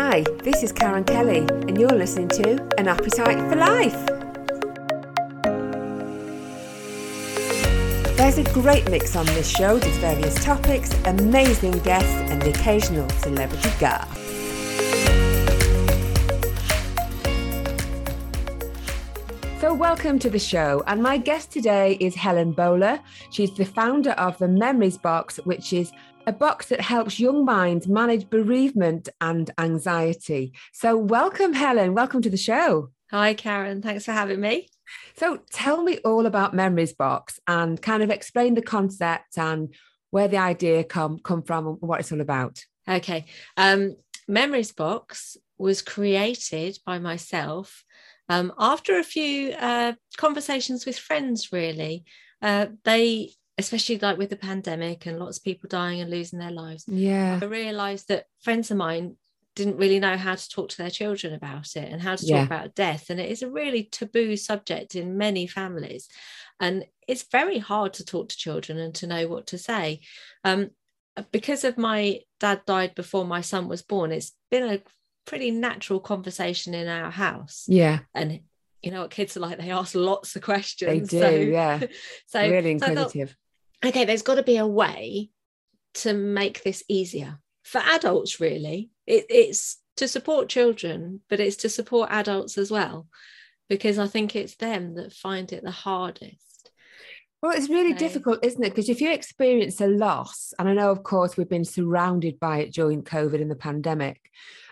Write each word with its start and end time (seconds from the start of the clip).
Hi, 0.00 0.22
this 0.44 0.62
is 0.62 0.70
Karen 0.70 1.02
Kelly, 1.02 1.38
and 1.38 1.76
you're 1.76 1.88
listening 1.90 2.28
to 2.28 2.52
An 2.78 2.86
Appetite 2.86 3.36
for 3.50 3.56
Life. 3.56 4.06
There's 8.16 8.38
a 8.38 8.44
great 8.54 8.88
mix 8.88 9.16
on 9.16 9.26
this 9.26 9.50
show 9.50 9.74
with 9.74 9.98
various 9.98 10.36
topics, 10.44 10.94
amazing 11.04 11.80
guests, 11.80 12.14
and 12.30 12.40
the 12.40 12.50
occasional 12.50 13.10
celebrity 13.10 13.70
guest. 13.80 14.08
So, 19.60 19.74
welcome 19.74 20.20
to 20.20 20.30
the 20.30 20.38
show. 20.38 20.84
And 20.86 21.02
my 21.02 21.18
guest 21.18 21.50
today 21.50 21.96
is 21.98 22.14
Helen 22.14 22.52
Bowler. 22.52 23.00
She's 23.32 23.52
the 23.52 23.64
founder 23.64 24.12
of 24.12 24.38
the 24.38 24.46
Memories 24.46 24.96
Box, 24.96 25.38
which 25.38 25.72
is 25.72 25.90
a 26.28 26.32
box 26.32 26.66
that 26.66 26.82
helps 26.82 27.18
young 27.18 27.42
minds 27.46 27.88
manage 27.88 28.28
bereavement 28.28 29.08
and 29.18 29.50
anxiety. 29.56 30.52
So, 30.74 30.94
welcome, 30.94 31.54
Helen. 31.54 31.94
Welcome 31.94 32.20
to 32.20 32.28
the 32.28 32.36
show. 32.36 32.90
Hi, 33.10 33.32
Karen. 33.32 33.80
Thanks 33.80 34.04
for 34.04 34.12
having 34.12 34.38
me. 34.38 34.68
So, 35.16 35.40
tell 35.50 35.82
me 35.82 35.96
all 36.04 36.26
about 36.26 36.52
Memories 36.52 36.92
Box 36.92 37.40
and 37.46 37.80
kind 37.80 38.02
of 38.02 38.10
explain 38.10 38.54
the 38.54 38.62
concept 38.62 39.38
and 39.38 39.74
where 40.10 40.28
the 40.28 40.36
idea 40.36 40.84
come 40.84 41.18
come 41.18 41.42
from 41.42 41.66
and 41.66 41.78
what 41.80 42.00
it's 42.00 42.12
all 42.12 42.20
about. 42.20 42.62
Okay. 42.86 43.24
Um, 43.56 43.96
Memories 44.28 44.72
Box 44.72 45.38
was 45.56 45.80
created 45.80 46.78
by 46.84 46.98
myself 46.98 47.84
um, 48.28 48.52
after 48.58 48.98
a 48.98 49.02
few 49.02 49.52
uh, 49.52 49.94
conversations 50.18 50.84
with 50.84 50.98
friends, 50.98 51.52
really. 51.52 52.04
Uh, 52.42 52.66
they 52.84 53.30
especially 53.58 53.98
like 53.98 54.16
with 54.18 54.30
the 54.30 54.36
pandemic 54.36 55.06
and 55.06 55.18
lots 55.18 55.38
of 55.38 55.44
people 55.44 55.68
dying 55.68 56.00
and 56.00 56.10
losing 56.10 56.38
their 56.38 56.50
lives. 56.50 56.84
Yeah. 56.86 57.38
I 57.42 57.44
realized 57.44 58.08
that 58.08 58.26
friends 58.40 58.70
of 58.70 58.76
mine 58.76 59.16
didn't 59.56 59.76
really 59.78 59.98
know 59.98 60.16
how 60.16 60.36
to 60.36 60.48
talk 60.48 60.68
to 60.68 60.76
their 60.76 60.90
children 60.90 61.34
about 61.34 61.74
it 61.74 61.92
and 61.92 62.00
how 62.00 62.14
to 62.14 62.24
Yeah. 62.24 62.38
talk 62.38 62.46
about 62.46 62.74
death. 62.76 63.10
And 63.10 63.18
it 63.18 63.28
is 63.30 63.42
a 63.42 63.50
really 63.50 63.82
taboo 63.84 64.36
subject 64.36 64.94
in 64.94 65.18
many 65.18 65.48
families. 65.48 66.08
And 66.60 66.84
it's 67.08 67.24
very 67.30 67.58
hard 67.58 67.94
to 67.94 68.04
talk 68.04 68.28
to 68.28 68.36
children 68.36 68.78
and 68.78 68.94
to 68.96 69.06
know 69.08 69.26
what 69.26 69.48
to 69.48 69.58
say. 69.58 70.00
Um, 70.44 70.70
because 71.32 71.64
of 71.64 71.76
my 71.76 72.20
dad 72.38 72.62
died 72.66 72.94
before 72.94 73.24
my 73.24 73.40
son 73.40 73.66
was 73.66 73.82
born, 73.82 74.12
it's 74.12 74.32
been 74.52 74.68
a 74.72 74.80
pretty 75.24 75.50
natural 75.50 75.98
conversation 75.98 76.74
in 76.74 76.86
our 76.86 77.10
house. 77.10 77.64
Yeah. 77.66 78.00
And 78.14 78.40
you 78.82 78.92
know 78.92 79.00
what 79.00 79.10
kids 79.10 79.36
are 79.36 79.40
like, 79.40 79.58
they 79.58 79.72
ask 79.72 79.96
lots 79.96 80.36
of 80.36 80.42
questions. 80.42 81.10
They 81.10 81.18
do, 81.18 81.20
So- 81.20 81.30
yeah. 81.30 81.80
So 82.26 82.40
really 82.48 82.78
so 82.78 82.86
inquisitive. 82.86 83.36
Okay, 83.84 84.04
there's 84.04 84.22
got 84.22 84.36
to 84.36 84.42
be 84.42 84.56
a 84.56 84.66
way 84.66 85.30
to 85.94 86.12
make 86.12 86.62
this 86.62 86.82
easier 86.88 87.38
for 87.62 87.78
adults, 87.78 88.40
really. 88.40 88.90
It, 89.06 89.26
it's 89.28 89.78
to 89.96 90.08
support 90.08 90.48
children, 90.48 91.20
but 91.28 91.40
it's 91.40 91.56
to 91.56 91.68
support 91.68 92.10
adults 92.10 92.56
as 92.58 92.70
well, 92.70 93.08
because 93.68 93.98
I 93.98 94.06
think 94.06 94.36
it's 94.36 94.56
them 94.56 94.94
that 94.94 95.12
find 95.12 95.52
it 95.52 95.64
the 95.64 95.70
hardest. 95.70 96.70
Well, 97.42 97.52
it's 97.56 97.68
really 97.68 97.92
So- 97.92 97.98
difficult, 97.98 98.44
isn't 98.44 98.62
it? 98.62 98.70
Because 98.70 98.88
if 98.88 99.00
you 99.00 99.12
experience 99.12 99.80
a 99.80 99.86
loss, 99.86 100.52
and 100.58 100.68
I 100.68 100.74
know, 100.74 100.90
of 100.90 101.02
course, 101.02 101.36
we've 101.36 101.48
been 101.48 101.64
surrounded 101.64 102.38
by 102.40 102.58
it 102.60 102.72
during 102.72 103.02
COVID 103.02 103.40
and 103.40 103.50
the 103.50 103.56
pandemic, 103.56 104.30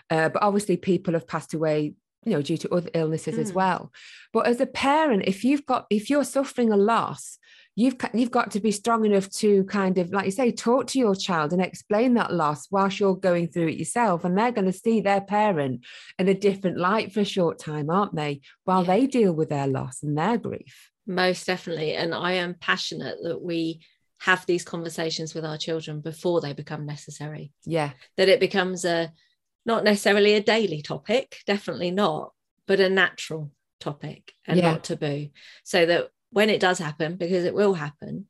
uh, 0.09 0.29
but 0.29 0.43
obviously 0.43 0.77
people 0.77 1.13
have 1.13 1.27
passed 1.27 1.53
away, 1.53 1.93
you 2.25 2.33
know, 2.33 2.41
due 2.41 2.57
to 2.57 2.73
other 2.73 2.89
illnesses 2.93 3.37
as 3.37 3.51
Mm. 3.51 3.55
well. 3.55 3.91
But 4.33 4.47
as 4.47 4.59
a 4.59 4.65
parent, 4.65 5.23
if 5.27 5.43
you've 5.45 5.65
got, 5.65 5.87
if 5.89 6.09
you're 6.09 6.25
suffering 6.25 6.71
a 6.71 6.77
loss, 6.77 7.37
you've 7.77 7.95
you've 8.13 8.31
got 8.31 8.49
to 8.51 8.59
be 8.59 8.71
strong 8.71 9.05
enough 9.05 9.29
to 9.29 9.63
kind 9.65 9.99
of, 9.99 10.11
like 10.11 10.25
you 10.25 10.31
say, 10.31 10.51
talk 10.51 10.87
to 10.87 10.99
your 10.99 11.15
child 11.15 11.53
and 11.53 11.61
explain 11.61 12.15
that 12.15 12.33
loss 12.33 12.69
whilst 12.71 12.99
you're 12.99 13.15
going 13.15 13.47
through 13.47 13.67
it 13.67 13.77
yourself, 13.77 14.25
and 14.25 14.35
they're 14.35 14.51
going 14.51 14.65
to 14.65 14.73
see 14.73 14.99
their 14.99 15.21
parent 15.21 15.85
in 16.17 16.27
a 16.27 16.33
different 16.33 16.77
light 16.77 17.13
for 17.13 17.19
a 17.21 17.25
short 17.25 17.59
time, 17.59 17.89
aren't 17.89 18.15
they? 18.15 18.41
While 18.65 18.81
Yeah. 18.83 18.95
they 18.95 19.07
deal 19.07 19.31
with 19.31 19.49
their 19.49 19.67
loss 19.67 20.01
and 20.01 20.17
their 20.17 20.37
grief. 20.37 20.91
Most 21.05 21.45
definitely. 21.45 21.93
And 21.93 22.13
I 22.13 22.33
am 22.33 22.55
passionate 22.55 23.19
that 23.23 23.41
we 23.41 23.79
have 24.21 24.43
these 24.47 24.65
conversations 24.65 25.35
with 25.35 25.45
our 25.45 25.57
children 25.57 26.01
before 26.01 26.41
they 26.41 26.53
become 26.53 26.87
necessary. 26.87 27.53
Yeah, 27.63 27.91
that 28.17 28.27
it 28.27 28.39
becomes 28.39 28.83
a 28.85 29.13
not 29.67 29.83
necessarily 29.83 30.33
a 30.33 30.41
daily 30.41 30.81
topic, 30.81 31.37
definitely 31.45 31.91
not, 31.91 32.33
but 32.65 32.79
a 32.79 32.89
natural 32.89 33.51
topic 33.79 34.33
and 34.47 34.57
Yeah. 34.57 34.71
not 34.71 34.83
taboo. 34.83 35.29
So 35.63 35.85
that 35.85 36.09
when 36.31 36.49
it 36.49 36.59
does 36.59 36.79
happen, 36.79 37.15
because 37.15 37.45
it 37.45 37.53
will 37.53 37.73
happen, 37.73 38.27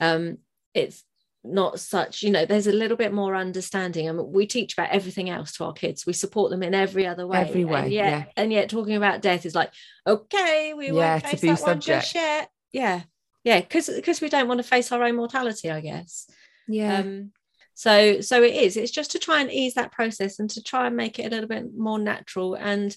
um, 0.00 0.38
it's 0.72 1.04
not 1.42 1.78
such, 1.78 2.22
you 2.22 2.30
know, 2.30 2.46
there's 2.46 2.66
a 2.66 2.72
little 2.72 2.96
bit 2.96 3.12
more 3.12 3.36
understanding. 3.36 4.08
I 4.08 4.12
mean, 4.12 4.32
we 4.32 4.46
teach 4.46 4.72
about 4.72 4.90
everything 4.90 5.28
else 5.28 5.52
to 5.56 5.64
our 5.64 5.72
kids. 5.72 6.06
We 6.06 6.14
support 6.14 6.50
them 6.50 6.62
in 6.62 6.74
every 6.74 7.06
other 7.06 7.26
way. 7.26 7.40
Every 7.40 7.64
way, 7.64 7.82
And 7.82 7.92
yet, 7.92 8.10
yeah. 8.10 8.24
and 8.36 8.52
yet 8.52 8.70
talking 8.70 8.96
about 8.96 9.20
death 9.20 9.44
is 9.44 9.54
like, 9.54 9.72
okay, 10.06 10.72
we 10.74 10.86
Yeah, 10.86 10.92
won't 10.92 11.26
face 11.26 11.40
that 11.40 11.60
one 11.60 11.80
just 11.80 12.14
yet. 12.14 12.48
Yeah. 12.72 13.02
Yeah, 13.42 13.60
because 13.60 13.90
because 13.90 14.22
we 14.22 14.30
don't 14.30 14.48
want 14.48 14.58
to 14.58 14.66
face 14.66 14.90
our 14.90 15.02
own 15.02 15.16
mortality, 15.16 15.70
I 15.70 15.80
guess 15.80 16.26
yeah. 16.68 16.98
um 16.98 17.32
so 17.74 18.20
so 18.20 18.42
it 18.42 18.54
is 18.54 18.76
it's 18.76 18.92
just 18.92 19.10
to 19.12 19.18
try 19.18 19.40
and 19.40 19.50
ease 19.50 19.74
that 19.74 19.92
process 19.92 20.38
and 20.38 20.48
to 20.50 20.62
try 20.62 20.86
and 20.86 20.96
make 20.96 21.18
it 21.18 21.26
a 21.26 21.30
little 21.30 21.48
bit 21.48 21.76
more 21.76 21.98
natural 21.98 22.54
and 22.54 22.96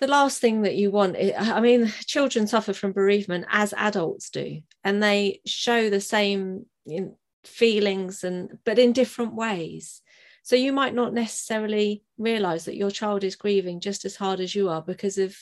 the 0.00 0.06
last 0.06 0.40
thing 0.40 0.62
that 0.62 0.74
you 0.76 0.90
want 0.90 1.16
i 1.16 1.32
I 1.38 1.60
mean 1.60 1.86
children 2.06 2.46
suffer 2.46 2.72
from 2.72 2.92
bereavement 2.92 3.44
as 3.50 3.72
adults 3.76 4.30
do 4.30 4.60
and 4.84 5.02
they 5.02 5.40
show 5.46 5.90
the 5.90 6.00
same 6.00 6.66
you 6.86 7.00
know, 7.00 7.18
feelings 7.44 8.24
and 8.24 8.58
but 8.64 8.78
in 8.78 8.92
different 8.92 9.34
ways 9.34 10.02
so 10.42 10.56
you 10.56 10.72
might 10.72 10.94
not 10.94 11.12
necessarily 11.14 12.02
realize 12.18 12.64
that 12.64 12.76
your 12.76 12.90
child 12.90 13.24
is 13.24 13.36
grieving 13.36 13.78
just 13.80 14.04
as 14.04 14.16
hard 14.16 14.40
as 14.40 14.54
you 14.54 14.68
are 14.68 14.82
because 14.82 15.18
of 15.18 15.36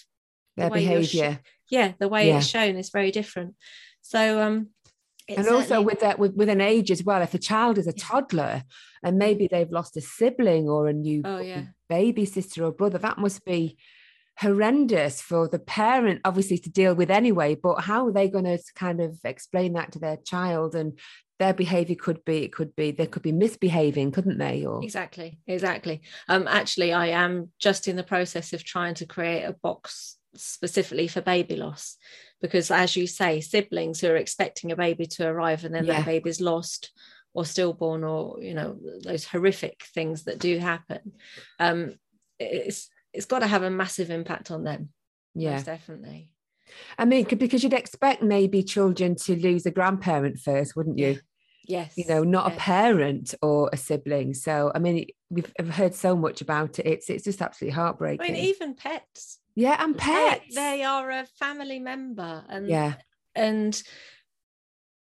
their 0.57 0.71
way 0.71 0.85
you're 0.85 1.03
sh- 1.05 1.13
behavior. 1.13 1.41
yeah 1.71 1.93
the 1.99 2.09
way 2.09 2.29
Yeah. 2.29 2.39
it's 2.39 2.47
shown 2.47 2.77
is 2.77 2.91
very 2.91 3.11
different 3.11 3.55
so 4.03 4.41
um 4.41 4.69
and 5.29 5.47
also 5.47 5.61
certainly- 5.69 5.85
with 5.87 6.01
that 6.01 6.19
with, 6.19 6.35
with 6.35 6.49
an 6.49 6.61
age 6.61 6.91
as 6.91 7.03
well 7.05 7.23
if 7.23 7.35
a 7.35 7.39
child 7.39 7.79
is 7.79 7.87
a 7.87 7.95
Yeah. 7.97 8.05
toddler 8.09 8.63
and 9.05 9.19
maybe 9.19 9.47
they've 9.47 9.71
lost 9.71 9.97
a 9.97 10.01
sibling 10.01 10.69
or 10.69 10.89
a 10.89 10.93
new 10.93 11.23
oh 11.25 11.39
yeah 11.39 11.65
baby 11.89 12.25
sister 12.25 12.65
or 12.65 12.73
brother 12.73 12.99
that 12.99 13.19
must 13.19 13.45
be 13.45 13.77
horrendous 14.41 15.21
for 15.21 15.49
the 15.49 15.59
parent 15.59 16.21
obviously 16.25 16.59
to 16.59 16.71
deal 16.71 16.95
with 16.95 17.11
anyway 17.11 17.55
but 17.55 17.81
how 17.81 18.07
are 18.07 18.13
they 18.13 18.29
going 18.29 18.45
to 18.45 18.59
kind 18.75 19.01
of 19.01 19.19
explain 19.25 19.73
that 19.73 19.93
to 19.93 19.99
their 19.99 20.17
child 20.19 20.75
and 20.75 20.99
their 21.39 21.55
behavior 21.55 21.97
could 21.97 22.25
be 22.25 22.39
it 22.45 22.53
could 22.53 22.75
be 22.77 22.91
they 22.91 23.07
could 23.07 23.23
be 23.23 23.33
misbehaving 23.33 24.11
couldn't 24.13 24.39
they 24.39 24.65
or 24.65 24.83
Exactly, 24.83 25.39
exactly. 25.47 26.03
Um, 26.29 26.49
actually, 26.49 26.93
I 26.93 27.09
am 27.09 27.51
just 27.61 27.87
in 27.89 27.97
the 27.97 28.03
process 28.03 28.53
of 28.53 28.65
trying 28.65 28.95
to 28.95 29.07
create 29.07 29.45
a 29.45 29.53
box 29.53 30.17
specifically 30.35 31.07
for 31.09 31.21
baby 31.21 31.57
loss, 31.57 31.97
because 32.41 32.71
as 32.73 32.97
you 32.97 33.07
say, 33.07 33.41
siblings 33.41 34.01
who 34.01 34.09
are 34.09 34.17
expecting 34.17 34.73
a 34.73 34.77
baby 34.77 35.07
to 35.07 35.27
arrive 35.29 35.65
and 35.65 35.73
then 35.75 35.85
Yeah. 35.85 35.99
that 35.99 36.07
baby's 36.07 36.41
lost 36.41 36.91
or 37.35 37.45
stillborn, 37.45 38.03
or 38.03 38.43
you 38.43 38.55
know 38.55 38.77
those 39.05 39.25
horrific 39.25 39.85
things 39.95 40.25
that 40.25 40.41
do 40.41 40.59
happen. 40.59 41.13
Um, 41.61 41.99
it's 42.41 42.89
it's 43.13 43.27
got 43.27 43.41
to 43.41 43.47
have 43.47 43.63
a 43.63 43.71
massive 43.71 44.11
impact 44.11 44.51
on 44.51 44.65
them. 44.65 44.91
yeah 45.35 45.55
most 45.55 45.67
definitely. 45.67 46.33
i 46.99 47.05
mean 47.05 47.25
because 47.25 47.63
you'd 47.63 47.73
expect 47.73 48.23
maybe 48.23 48.63
children 48.63 49.15
to 49.17 49.37
lose 49.37 49.67
a 49.67 49.71
grandparent 49.71 50.39
first 50.39 50.77
wouldn't 50.77 50.99
you 50.99 51.19
Yes, 51.67 51.93
you 51.99 52.07
know 52.07 52.23
not 52.25 52.51
a 52.51 52.57
parent 52.57 53.35
or 53.43 53.69
a 53.75 53.77
sibling 53.77 54.33
so 54.33 54.73
i 54.75 54.79
mean 54.79 55.05
we've 55.29 55.53
heard 55.71 55.95
so 55.95 56.17
much 56.17 56.41
about 56.41 56.79
it 56.79 56.87
it's 56.87 57.11
it's 57.11 57.25
just 57.25 57.43
absolutely 57.43 57.75
I 57.75 57.83
heartbreaking 57.83 58.33
mean, 58.35 58.45
even 58.45 58.75
pets. 58.75 59.39
yeah 59.55 59.77
and 59.85 59.95
pets 59.97 60.55
They, 60.55 60.83
are 60.83 61.11
a 61.11 61.27
family 61.39 61.79
member, 61.79 62.43
and 62.49 62.67
yeah 62.67 62.95
and 63.35 63.81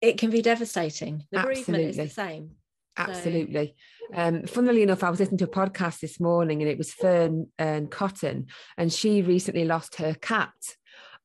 it 0.01 0.19
can 0.19 0.31
be 0.31 0.43
devastating. 0.43 1.25
The 1.33 1.41
bereavement 1.41 1.85
is 1.85 1.97
the 1.97 2.09
same. 2.09 2.53
absolutely 2.97 3.75
um 4.15 4.43
funnily 4.47 4.83
enough 4.83 5.03
i 5.03 5.11
was 5.11 5.21
listening 5.21 5.39
to 5.39 5.45
a 5.45 5.49
podcast 5.49 6.01
this 6.01 6.21
morning 6.21 6.61
and 6.61 6.71
it 6.71 6.79
was 6.79 6.93
Fearne 6.93 7.47
and 7.59 7.91
Cotton 7.91 8.47
and 8.77 8.93
she 8.93 9.23
recently 9.23 9.65
lost 9.65 9.97
her 9.97 10.15
cat 10.15 10.53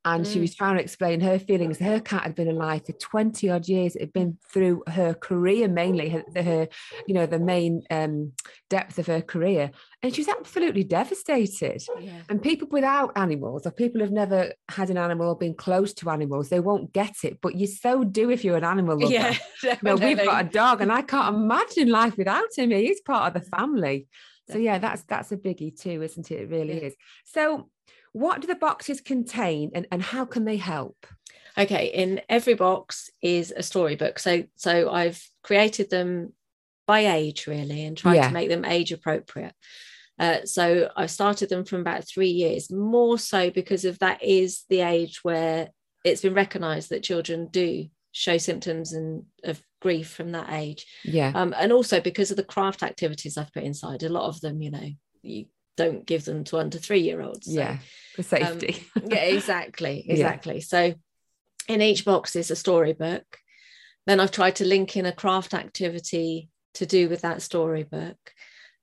and 0.06 0.26
she 0.26 0.40
Mm. 0.40 0.42
was 0.42 0.56
trying 0.56 0.78
to 0.78 0.82
explain 0.84 1.20
her 1.20 1.38
feelings 1.40 1.78
her 1.80 2.00
cat 2.00 2.24
had 2.24 2.36
been 2.36 2.48
alive 2.48 2.86
for 2.86 2.94
20 2.94 3.50
odd 3.50 3.68
years 3.68 3.96
it 3.96 4.02
had 4.02 4.14
been 4.14 4.38
through 4.52 4.82
her 4.88 5.14
career 5.14 5.68
mainly 5.68 6.10
her, 6.10 6.24
her 6.36 6.68
you 7.06 7.14
know 7.14 7.26
the 7.26 7.40
main 7.40 7.82
um 7.90 8.32
depth 8.70 8.98
of 8.98 9.08
her 9.08 9.22
career 9.22 9.72
and 10.02 10.16
she 10.16 10.22
was 10.22 10.30
absolutely 10.30 10.84
devastated 10.84 11.82
Yeah. 12.00 12.22
And 12.30 12.42
people 12.42 12.68
without 12.72 13.12
animals, 13.16 13.66
or 13.66 13.72
people 13.72 14.00
who've 14.02 14.12
never 14.12 14.54
had 14.70 14.90
an 14.92 14.98
animal 14.98 15.30
or 15.30 15.36
been 15.38 15.56
close 15.56 15.94
to 15.96 16.10
animals, 16.12 16.50
they 16.50 16.60
won't 16.60 16.94
get 16.94 17.16
it. 17.24 17.40
But 17.42 17.56
you 17.56 17.66
so 17.68 18.04
do 18.04 18.30
if 18.30 18.44
you're 18.44 18.56
an 18.58 18.64
animal 18.64 18.98
lover. 19.00 19.14
Yeah, 19.14 19.38
You 19.64 19.98
we've 19.98 20.18
got 20.18 20.46
a 20.46 20.50
dog, 20.50 20.82
and 20.82 20.92
I 20.92 21.02
can't 21.02 21.36
imagine 21.44 21.90
life 21.90 22.18
without 22.18 22.48
him. 22.56 22.70
He's 22.70 23.02
part 23.02 23.36
of 23.36 23.42
the 23.42 23.50
family. 23.50 24.08
So 24.52 24.58
yeah, 24.58 24.78
that's 24.80 25.04
that's 25.04 25.32
a 25.32 25.38
biggie 25.38 25.80
too, 25.80 26.02
isn't 26.04 26.30
it? 26.32 26.42
It 26.42 26.50
really 26.50 26.82
Yeah. 26.82 26.88
is. 26.88 26.96
So, 27.26 27.70
what 28.14 28.42
do 28.42 28.48
the 28.48 28.56
boxes 28.56 29.02
contain, 29.02 29.72
and 29.74 29.88
and 29.92 30.02
how 30.02 30.26
can 30.26 30.46
they 30.46 30.58
help? 30.58 31.08
Okay, 31.58 31.88
in 31.88 32.22
every 32.30 32.54
box 32.54 33.10
is 33.22 33.54
a 33.56 33.64
storybook. 33.64 34.20
So 34.20 34.44
so 34.56 34.90
I've 34.92 35.22
created 35.44 35.90
them 35.90 36.34
by 36.88 37.06
age 37.06 37.46
really 37.48 37.86
and 37.86 37.96
tried 37.98 38.16
Yeah. 38.16 38.28
to 38.28 38.34
make 38.34 38.50
them 38.50 38.66
age 38.66 38.92
appropriate. 38.92 39.54
Uh, 40.18 40.44
so 40.44 40.92
I 40.98 41.06
started 41.06 41.48
them 41.50 41.64
from 41.64 41.82
about 41.82 42.06
three 42.08 42.30
years, 42.30 42.72
more 42.72 43.18
so 43.18 43.50
because 43.52 43.86
of 43.86 44.00
that 44.00 44.22
is 44.24 44.66
the 44.70 44.82
age 44.82 45.20
where 45.24 45.70
it's 46.04 46.22
been 46.22 46.34
recognised 46.34 46.90
that 46.90 47.04
children 47.04 47.48
do 47.52 47.88
show 48.12 48.38
symptoms 48.38 48.92
and 48.94 49.24
of 49.44 49.62
grief 49.82 50.10
from 50.10 50.32
that 50.34 50.52
age. 50.52 50.86
Yeah. 51.06 51.32
Um, 51.36 51.54
and 51.58 51.72
also 51.72 52.02
because 52.02 52.32
of 52.32 52.38
the 52.38 52.44
craft 52.44 52.84
activities 52.84 53.38
I've 53.38 53.54
put 53.54 53.64
inside, 53.64 54.04
a 54.04 54.10
lot 54.10 54.28
of 54.28 54.42
them, 54.42 54.62
you 54.62 54.72
know, 54.72 54.90
you 55.22 55.46
don't 55.80 56.06
give 56.06 56.26
them 56.26 56.44
to 56.44 56.58
under 56.58 56.78
three 56.78 57.00
year 57.00 57.22
olds. 57.22 57.46
So, 57.46 57.54
yeah. 57.54 57.78
For 58.16 58.24
safety. 58.24 58.86
um, 58.98 59.04
yeah, 59.08 59.20
exactly. 59.20 60.06
Exactly. 60.10 60.56
Yeah. 60.56 60.62
So 60.62 60.94
in 61.70 61.82
each 61.82 62.04
box 62.04 62.36
is 62.36 62.52
a 62.52 62.56
storybook. 62.56 63.38
Then 64.06 64.20
I've 64.20 64.32
tried 64.32 64.58
to 64.58 64.66
link 64.66 64.98
in 64.98 65.06
a 65.06 65.14
craft 65.14 65.54
activity 65.54 66.50
to 66.74 66.86
do 66.86 67.08
with 67.08 67.22
that 67.22 67.42
storybook. 67.42 68.18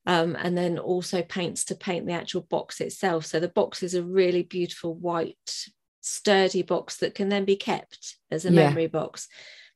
Um, 0.06 0.36
and 0.40 0.56
then 0.56 0.78
also 0.78 1.20
paints 1.20 1.66
to 1.66 1.74
paint 1.74 2.06
the 2.06 2.14
actual 2.14 2.42
box 2.42 2.80
itself. 2.80 3.26
So 3.26 3.40
the 3.40 3.48
box 3.48 3.82
is 3.82 3.94
a 3.94 4.02
really 4.02 4.42
beautiful 4.42 4.94
white, 4.94 5.66
sturdy 6.00 6.62
box 6.62 6.98
that 6.98 7.14
can 7.14 7.28
then 7.28 7.44
be 7.44 7.56
kept 7.56 8.16
as 8.30 8.46
a 8.46 8.52
yeah. 8.52 8.68
memory 8.68 8.86
box. 8.86 9.28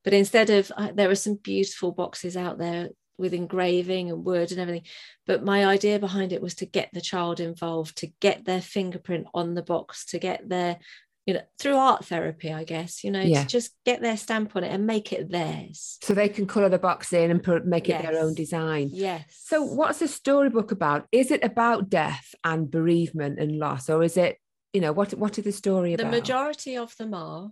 But 0.04 0.14
instead 0.14 0.48
of, 0.48 0.72
uh, 0.74 0.92
there 0.94 1.10
are 1.10 1.16
some 1.16 1.34
beautiful 1.34 1.92
boxes 1.92 2.34
out 2.36 2.56
there 2.56 2.88
with 3.20 3.34
engraving 3.34 4.10
and 4.10 4.24
wood 4.24 4.50
and 4.50 4.60
everything. 4.60 4.84
But 5.26 5.44
my 5.44 5.64
idea 5.64 5.98
behind 5.98 6.32
it 6.32 6.42
was 6.42 6.54
to 6.56 6.66
get 6.66 6.90
the 6.92 7.00
child 7.00 7.38
involved, 7.38 7.98
to 7.98 8.08
get 8.20 8.44
their 8.44 8.60
fingerprint 8.60 9.26
on 9.34 9.54
the 9.54 9.62
box, 9.62 10.06
to 10.06 10.18
get 10.18 10.48
their 10.48 10.78
you 11.26 11.34
know 11.34 11.42
through 11.58 11.76
art 11.76 12.04
therapy 12.06 12.52
i 12.52 12.64
guess 12.64 13.04
you 13.04 13.10
know 13.10 13.20
yeah. 13.20 13.42
to 13.42 13.46
just 13.46 13.72
get 13.84 14.00
their 14.00 14.16
stamp 14.16 14.56
on 14.56 14.64
it 14.64 14.72
and 14.72 14.86
make 14.86 15.12
it 15.12 15.30
theirs 15.30 15.98
so 16.02 16.14
they 16.14 16.28
can 16.28 16.46
color 16.46 16.68
the 16.68 16.78
box 16.78 17.12
in 17.12 17.30
and 17.30 17.42
put, 17.42 17.66
make 17.66 17.86
yes. 17.86 18.02
it 18.02 18.10
their 18.10 18.20
own 18.20 18.34
design 18.34 18.88
yes 18.90 19.22
so 19.44 19.62
what's 19.62 19.98
the 19.98 20.08
storybook 20.08 20.72
about 20.72 21.06
is 21.12 21.30
it 21.30 21.44
about 21.44 21.90
death 21.90 22.34
and 22.42 22.70
bereavement 22.70 23.38
and 23.38 23.58
loss 23.58 23.90
or 23.90 24.02
is 24.02 24.16
it 24.16 24.38
you 24.72 24.80
know 24.80 24.92
what 24.92 25.12
what 25.14 25.38
is 25.38 25.44
the 25.44 25.52
story 25.52 25.92
about 25.94 26.10
the 26.10 26.18
majority 26.18 26.76
of 26.76 26.96
them 26.96 27.14
are 27.14 27.50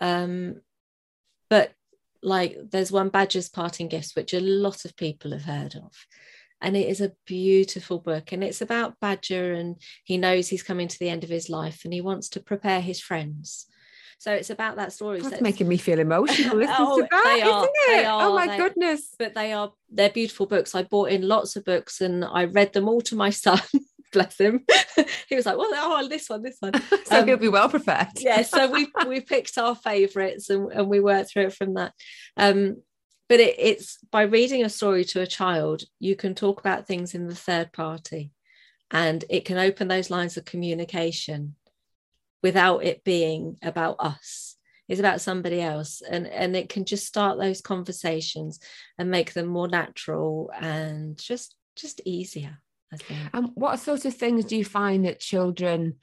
um 0.00 0.56
but 1.50 1.72
like 2.22 2.56
there's 2.70 2.92
one 2.92 3.08
badger's 3.08 3.48
parting 3.48 3.88
gifts 3.88 4.14
which 4.14 4.34
a 4.34 4.40
lot 4.40 4.84
of 4.84 4.96
people 4.96 5.32
have 5.32 5.44
heard 5.44 5.74
of. 5.74 5.92
And 6.62 6.76
it 6.76 6.88
is 6.88 7.00
a 7.00 7.12
beautiful 7.26 7.98
book 7.98 8.32
and 8.32 8.44
it's 8.44 8.60
about 8.60 9.00
badger 9.00 9.54
and 9.54 9.76
he 10.04 10.18
knows 10.18 10.48
he's 10.48 10.62
coming 10.62 10.88
to 10.88 10.98
the 10.98 11.08
end 11.08 11.24
of 11.24 11.30
his 11.30 11.48
life 11.48 11.84
and 11.84 11.92
he 11.92 12.02
wants 12.02 12.28
to 12.30 12.40
prepare 12.40 12.82
his 12.82 13.00
friends. 13.00 13.66
So 14.18 14.30
it's 14.32 14.50
about 14.50 14.76
that 14.76 14.92
story. 14.92 15.20
That's 15.22 15.36
so 15.36 15.40
making 15.40 15.66
me 15.66 15.78
feel 15.78 15.98
emotional 15.98 16.56
listening 16.58 16.76
oh, 16.78 17.00
to 17.00 17.08
that 17.10 17.40
are, 17.42 17.64
it? 17.64 17.70
They 17.86 18.04
are, 18.04 18.28
oh 18.28 18.34
my 18.34 18.48
they, 18.48 18.56
goodness. 18.58 19.14
But 19.18 19.34
they 19.34 19.54
are 19.54 19.72
they're 19.90 20.10
beautiful 20.10 20.44
books. 20.44 20.74
I 20.74 20.82
bought 20.82 21.08
in 21.08 21.26
lots 21.26 21.56
of 21.56 21.64
books 21.64 22.02
and 22.02 22.24
i 22.26 22.44
read 22.44 22.74
them 22.74 22.86
all 22.86 23.00
to 23.02 23.16
my 23.16 23.30
son 23.46 23.62
bless 24.12 24.38
him. 24.38 24.64
He 25.28 25.36
was 25.36 25.46
like 25.46 25.56
well 25.56 25.70
oh 25.72 26.08
this 26.08 26.28
one 26.28 26.42
this 26.42 26.56
one. 26.60 26.72
So 27.06 27.20
um, 27.20 27.26
he'll 27.26 27.36
be 27.36 27.48
well 27.48 27.68
prepared. 27.68 28.08
yeah 28.18 28.42
so 28.42 28.70
we 28.70 28.88
we 29.06 29.20
picked 29.20 29.56
our 29.58 29.74
favorites 29.74 30.50
and, 30.50 30.70
and 30.72 30.88
we 30.88 31.00
worked 31.00 31.30
through 31.30 31.46
it 31.46 31.54
from 31.54 31.74
that. 31.74 31.92
Um 32.36 32.82
but 33.28 33.38
it, 33.40 33.54
it's 33.58 33.98
by 34.10 34.22
reading 34.22 34.64
a 34.64 34.68
story 34.68 35.04
to 35.06 35.20
a 35.20 35.26
child 35.26 35.84
you 36.00 36.16
can 36.16 36.34
talk 36.34 36.60
about 36.60 36.86
things 36.86 37.14
in 37.14 37.28
the 37.28 37.34
third 37.34 37.72
party 37.72 38.32
and 38.90 39.24
it 39.30 39.44
can 39.44 39.56
open 39.56 39.88
those 39.88 40.10
lines 40.10 40.36
of 40.36 40.44
communication 40.44 41.54
without 42.42 42.84
it 42.84 43.04
being 43.04 43.56
about 43.62 43.96
us. 44.00 44.56
It's 44.88 45.00
about 45.00 45.20
somebody 45.20 45.60
else 45.60 46.02
and 46.02 46.26
and 46.26 46.56
it 46.56 46.68
can 46.68 46.84
just 46.84 47.06
start 47.06 47.38
those 47.38 47.60
conversations 47.60 48.58
and 48.98 49.10
make 49.10 49.32
them 49.32 49.46
more 49.46 49.68
natural 49.68 50.50
and 50.60 51.16
just 51.16 51.54
just 51.76 52.00
easier. 52.04 52.60
And 53.32 53.50
what 53.54 53.78
sort 53.78 54.04
of 54.04 54.14
things 54.14 54.44
do 54.44 54.56
you 54.56 54.64
find 54.64 55.04
that 55.04 55.20
children 55.20 55.96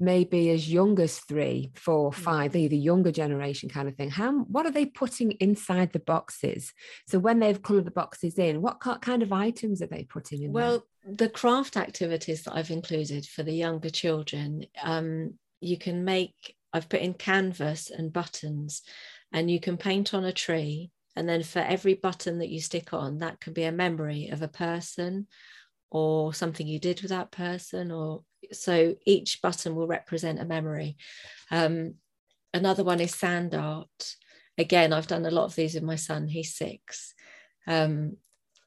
maybe 0.00 0.50
as 0.50 0.72
young 0.72 0.98
as 1.00 1.18
three, 1.20 1.70
four, 1.74 2.12
five, 2.12 2.52
four, 2.52 2.60
mm. 2.60 2.70
the 2.70 2.76
younger 2.76 3.12
generation 3.12 3.68
kind 3.68 3.88
of 3.88 3.94
thing. 3.94 4.10
How 4.10 4.32
what 4.32 4.66
are 4.66 4.72
they 4.72 4.86
putting 4.86 5.32
inside 5.32 5.92
the 5.92 6.00
boxes? 6.00 6.72
So 7.08 7.18
when 7.18 7.38
they've 7.38 7.60
coloured 7.60 7.84
the 7.84 7.90
boxes 7.90 8.38
in, 8.38 8.62
what 8.62 8.80
kind 8.80 9.22
of 9.22 9.32
items 9.32 9.82
are 9.82 9.86
they 9.86 10.04
putting 10.04 10.42
in? 10.42 10.52
Well, 10.52 10.84
there? 11.04 11.16
the 11.16 11.28
craft 11.28 11.76
activities 11.76 12.42
that 12.42 12.54
I've 12.54 12.70
included 12.70 13.26
for 13.26 13.42
the 13.42 13.54
younger 13.54 13.90
children, 13.90 14.66
um, 14.82 15.34
you 15.60 15.78
can 15.78 16.04
make. 16.04 16.56
I've 16.72 16.88
put 16.88 17.00
in 17.00 17.14
canvas 17.14 17.90
and 17.90 18.12
buttons, 18.12 18.82
and 19.32 19.50
you 19.50 19.60
can 19.60 19.76
paint 19.76 20.12
on 20.12 20.24
a 20.24 20.32
tree. 20.32 20.90
And 21.16 21.28
then 21.28 21.44
for 21.44 21.60
every 21.60 21.94
button 21.94 22.40
that 22.40 22.48
you 22.48 22.60
stick 22.60 22.92
on, 22.92 23.18
that 23.18 23.38
can 23.38 23.52
be 23.52 23.62
a 23.62 23.70
memory 23.70 24.30
of 24.30 24.42
a 24.42 24.48
person 24.48 25.28
or 25.90 26.34
something 26.34 26.66
you 26.66 26.78
did 26.78 27.00
with 27.02 27.10
that 27.10 27.30
person 27.30 27.90
or 27.90 28.22
so 28.52 28.94
each 29.06 29.40
button 29.42 29.74
will 29.74 29.86
represent 29.86 30.40
a 30.40 30.44
memory. 30.44 30.96
Um, 31.50 31.94
another 32.52 32.84
one 32.84 33.00
is 33.00 33.14
sand 33.14 33.54
art. 33.54 34.16
Again 34.56 34.92
i've 34.92 35.08
done 35.08 35.26
a 35.26 35.32
lot 35.32 35.46
of 35.46 35.56
these 35.56 35.74
with 35.74 35.82
my 35.82 35.96
son 35.96 36.28
he's 36.28 36.54
six. 36.54 37.14
Um, 37.66 38.18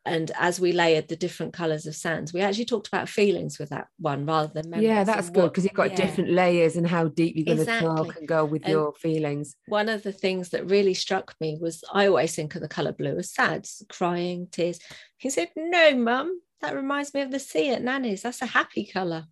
and 0.07 0.31
as 0.39 0.59
we 0.59 0.71
layered 0.71 1.09
the 1.09 1.15
different 1.15 1.53
colors 1.53 1.85
of 1.85 1.95
sands 1.95 2.33
we 2.33 2.41
actually 2.41 2.65
talked 2.65 2.87
about 2.87 3.09
feelings 3.09 3.59
with 3.59 3.69
that 3.69 3.87
one 3.99 4.25
rather 4.25 4.51
than 4.53 4.69
memories 4.69 4.87
yeah 4.87 5.03
that's 5.03 5.29
good 5.29 5.51
because 5.51 5.63
you've 5.63 5.73
got 5.73 5.91
yeah. 5.91 5.97
different 5.97 6.31
layers 6.31 6.77
and 6.77 6.87
how 6.87 7.07
deep 7.09 7.35
you're 7.35 7.45
going 7.45 7.59
exactly. 7.59 7.89
to 7.89 7.95
talk 7.95 8.17
and 8.17 8.27
go 8.27 8.45
with 8.45 8.63
and 8.63 8.71
your 8.71 8.93
feelings. 8.93 9.55
one 9.67 9.89
of 9.89 10.03
the 10.03 10.11
things 10.11 10.49
that 10.49 10.69
really 10.69 10.93
struck 10.93 11.35
me 11.41 11.57
was 11.61 11.83
i 11.93 12.07
always 12.07 12.33
think 12.35 12.55
of 12.55 12.61
the 12.61 12.67
color 12.67 12.93
blue 12.93 13.17
as 13.17 13.31
sad 13.31 13.67
crying 13.89 14.47
tears. 14.51 14.79
He 15.17 15.29
said 15.29 15.49
no 15.55 15.95
mum 15.95 16.41
that 16.61 16.75
reminds 16.75 17.13
me 17.13 17.21
of 17.21 17.31
the 17.31 17.39
sea 17.39 17.69
at 17.69 17.83
Nanny's. 17.83 18.23
That's 18.23 18.41
a 18.41 18.47
happy 18.47 18.85
colour. 18.85 19.25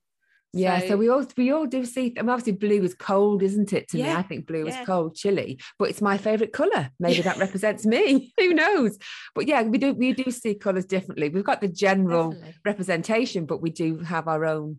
Yeah, 0.56 0.80
so, 0.80 0.88
so, 0.88 0.98
we 0.98 1.10
all 1.10 1.25
we 1.36 1.51
all 1.51 1.66
do 1.66 1.83
see. 1.83 2.13
I 2.18 2.22
mean, 2.22 2.30
obviously, 2.30 2.54
blue 2.54 2.81
is 2.81 2.94
cold, 2.94 3.44
isn't 3.44 3.74
it? 3.74 3.89
To 3.89 3.98
yeah, 3.98 4.13
me, 4.13 4.19
I 4.19 4.22
think 4.22 4.48
blue 4.48 4.66
yeah. 4.66 4.80
is 4.80 4.86
cold, 4.86 5.13
chilly, 5.13 5.60
but 5.77 5.89
it's 5.89 6.01
my 6.01 6.18
favourite 6.18 6.54
colour. 6.54 6.92
Maybe 6.98 7.22
that 7.24 7.38
represents 7.39 7.86
me. 7.86 8.33
Who 8.39 8.54
knows? 8.54 8.98
But 9.36 9.48
yeah, 9.48 9.63
we 9.63 9.77
do 9.77 9.94
we 9.94 10.13
do 10.13 10.31
see 10.31 10.56
colours 10.56 10.86
differently. 10.86 11.27
We've 11.27 11.44
got 11.44 11.60
the 11.60 11.68
general 11.68 12.30
Definitely. 12.30 12.56
representation, 12.63 13.45
but 13.45 13.62
we 13.62 13.69
do 13.69 14.00
have 14.00 14.30
our 14.30 14.45
own. 14.45 14.78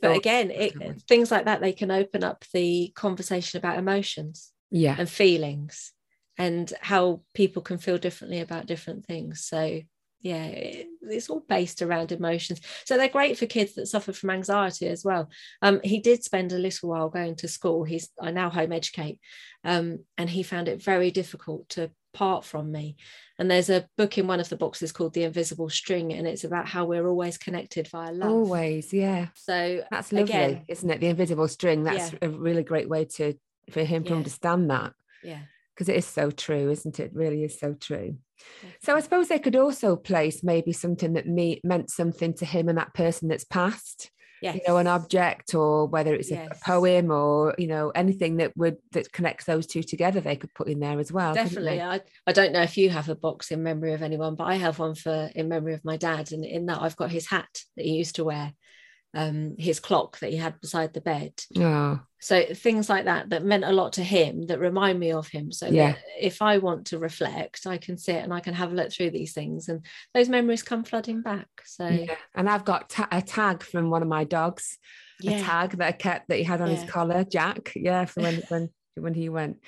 But 0.00 0.16
again, 0.16 0.50
it, 0.50 0.74
things 1.08 1.30
like 1.30 1.44
that 1.44 1.60
they 1.60 1.72
can 1.72 1.90
open 1.90 2.24
up 2.24 2.44
the 2.54 2.92
conversation 2.94 3.58
about 3.58 3.78
emotions, 3.78 4.52
yeah, 4.70 4.96
and 4.96 5.10
feelings, 5.10 5.92
and 6.38 6.72
how 6.80 7.20
people 7.34 7.60
can 7.60 7.76
feel 7.76 7.98
differently 7.98 8.40
about 8.40 8.64
different 8.64 9.04
things. 9.04 9.44
So 9.44 9.82
yeah 10.20 10.84
it's 11.10 11.30
all 11.30 11.44
based 11.48 11.82
around 11.82 12.12
emotions. 12.12 12.60
So 12.84 12.96
they're 12.96 13.08
great 13.08 13.38
for 13.38 13.46
kids 13.46 13.74
that 13.74 13.86
suffer 13.86 14.12
from 14.12 14.30
anxiety 14.30 14.88
as 14.88 15.04
well. 15.04 15.28
Um, 15.62 15.80
he 15.82 16.00
did 16.00 16.24
spend 16.24 16.52
a 16.52 16.58
little 16.58 16.88
while 16.90 17.08
going 17.08 17.36
to 17.36 17.48
school. 17.48 17.84
He's 17.84 18.08
i 18.20 18.30
now 18.30 18.50
home 18.50 18.72
educate. 18.72 19.20
Um, 19.64 20.00
and 20.16 20.30
he 20.30 20.42
found 20.42 20.68
it 20.68 20.82
very 20.82 21.10
difficult 21.10 21.68
to 21.70 21.90
part 22.14 22.44
from 22.44 22.72
me. 22.72 22.96
And 23.38 23.50
there's 23.50 23.70
a 23.70 23.86
book 23.96 24.18
in 24.18 24.26
one 24.26 24.40
of 24.40 24.48
the 24.48 24.56
boxes 24.56 24.92
called 24.92 25.14
the 25.14 25.24
invisible 25.24 25.68
string 25.68 26.12
and 26.12 26.26
it's 26.26 26.44
about 26.44 26.66
how 26.66 26.84
we're 26.84 27.06
always 27.06 27.38
connected 27.38 27.88
via 27.88 28.12
love. 28.12 28.30
Always 28.30 28.92
yeah. 28.92 29.28
So 29.34 29.82
that's 29.90 30.12
lovely 30.12 30.32
again, 30.32 30.64
isn't 30.68 30.90
it? 30.90 31.00
The 31.00 31.08
invisible 31.08 31.48
string 31.48 31.84
that's 31.84 32.12
yeah. 32.12 32.18
a 32.22 32.28
really 32.28 32.62
great 32.62 32.88
way 32.88 33.04
to 33.16 33.34
for 33.70 33.84
him 33.84 34.04
to 34.04 34.10
yeah. 34.10 34.16
understand 34.16 34.70
that. 34.70 34.92
Yeah. 35.22 35.40
Because 35.74 35.88
it 35.88 35.96
is 35.96 36.06
so 36.06 36.30
true 36.30 36.70
isn't 36.70 36.98
it? 36.98 37.04
it 37.04 37.14
really 37.14 37.44
is 37.44 37.60
so 37.60 37.74
true 37.74 38.16
so 38.82 38.94
I 38.94 39.00
suppose 39.00 39.28
they 39.28 39.38
could 39.38 39.56
also 39.56 39.96
place 39.96 40.42
maybe 40.42 40.72
something 40.72 41.14
that 41.14 41.26
me, 41.26 41.60
meant 41.64 41.90
something 41.90 42.34
to 42.34 42.44
him 42.44 42.68
and 42.68 42.78
that 42.78 42.94
person 42.94 43.28
that's 43.28 43.44
passed. 43.44 44.10
Yes. 44.40 44.54
You 44.54 44.60
know, 44.68 44.76
an 44.76 44.86
object 44.86 45.52
or 45.54 45.86
whether 45.86 46.14
it's 46.14 46.30
yes. 46.30 46.48
a, 46.52 46.64
poem 46.64 47.10
or, 47.10 47.56
you 47.58 47.66
know, 47.66 47.90
anything 47.90 48.36
that 48.36 48.56
would 48.56 48.76
that 48.92 49.12
connects 49.12 49.46
those 49.46 49.66
two 49.66 49.82
together, 49.82 50.20
they 50.20 50.36
could 50.36 50.54
put 50.54 50.68
in 50.68 50.78
there 50.78 51.00
as 51.00 51.10
well. 51.10 51.34
Definitely. 51.34 51.80
I, 51.80 52.00
I 52.24 52.32
don't 52.32 52.52
know 52.52 52.62
if 52.62 52.76
you 52.76 52.88
have 52.90 53.08
a 53.08 53.16
box 53.16 53.50
in 53.50 53.64
memory 53.64 53.94
of 53.94 54.02
anyone, 54.02 54.36
but 54.36 54.44
I 54.44 54.54
have 54.54 54.78
one 54.78 54.94
for 54.94 55.28
in 55.34 55.48
memory 55.48 55.74
of 55.74 55.84
my 55.84 55.96
dad. 55.96 56.30
And 56.30 56.44
in 56.44 56.66
that 56.66 56.80
I've 56.80 56.96
got 56.96 57.10
his 57.10 57.28
hat 57.28 57.48
that 57.76 57.84
he 57.84 57.96
used 57.96 58.14
to 58.16 58.24
wear 58.24 58.52
um, 59.14 59.54
his 59.58 59.80
clock 59.80 60.18
that 60.18 60.30
he 60.30 60.36
had 60.36 60.60
beside 60.60 60.92
the 60.92 61.00
bed. 61.00 61.32
Oh. 61.56 62.00
So 62.20 62.42
things 62.54 62.88
like 62.88 63.04
that 63.04 63.30
that 63.30 63.44
meant 63.44 63.64
a 63.64 63.72
lot 63.72 63.94
to 63.94 64.02
him 64.02 64.46
that 64.46 64.58
remind 64.58 64.98
me 64.98 65.12
of 65.12 65.28
him. 65.28 65.52
So 65.52 65.68
yeah. 65.68 65.94
if 66.20 66.42
I 66.42 66.58
want 66.58 66.86
to 66.86 66.98
reflect, 66.98 67.66
I 67.66 67.78
can 67.78 67.96
sit 67.96 68.22
and 68.22 68.34
I 68.34 68.40
can 68.40 68.54
have 68.54 68.72
a 68.72 68.74
look 68.74 68.92
through 68.92 69.10
these 69.10 69.32
things, 69.32 69.68
and 69.68 69.84
those 70.14 70.28
memories 70.28 70.62
come 70.62 70.84
flooding 70.84 71.22
back. 71.22 71.48
So 71.64 71.86
yeah. 71.86 72.14
and 72.34 72.50
I've 72.50 72.64
got 72.64 72.90
ta- 72.90 73.08
a 73.10 73.22
tag 73.22 73.62
from 73.62 73.90
one 73.90 74.02
of 74.02 74.08
my 74.08 74.24
dogs, 74.24 74.78
yeah. 75.20 75.38
a 75.38 75.42
tag 75.42 75.70
that 75.78 75.86
I 75.86 75.92
kept 75.92 76.28
that 76.28 76.38
he 76.38 76.44
had 76.44 76.60
on 76.60 76.70
yeah. 76.70 76.76
his 76.76 76.90
collar, 76.90 77.24
Jack. 77.24 77.72
Yeah, 77.76 78.04
for 78.04 78.22
when 78.22 78.42
when 78.48 78.68
when 78.96 79.14
he 79.14 79.28
went. 79.28 79.58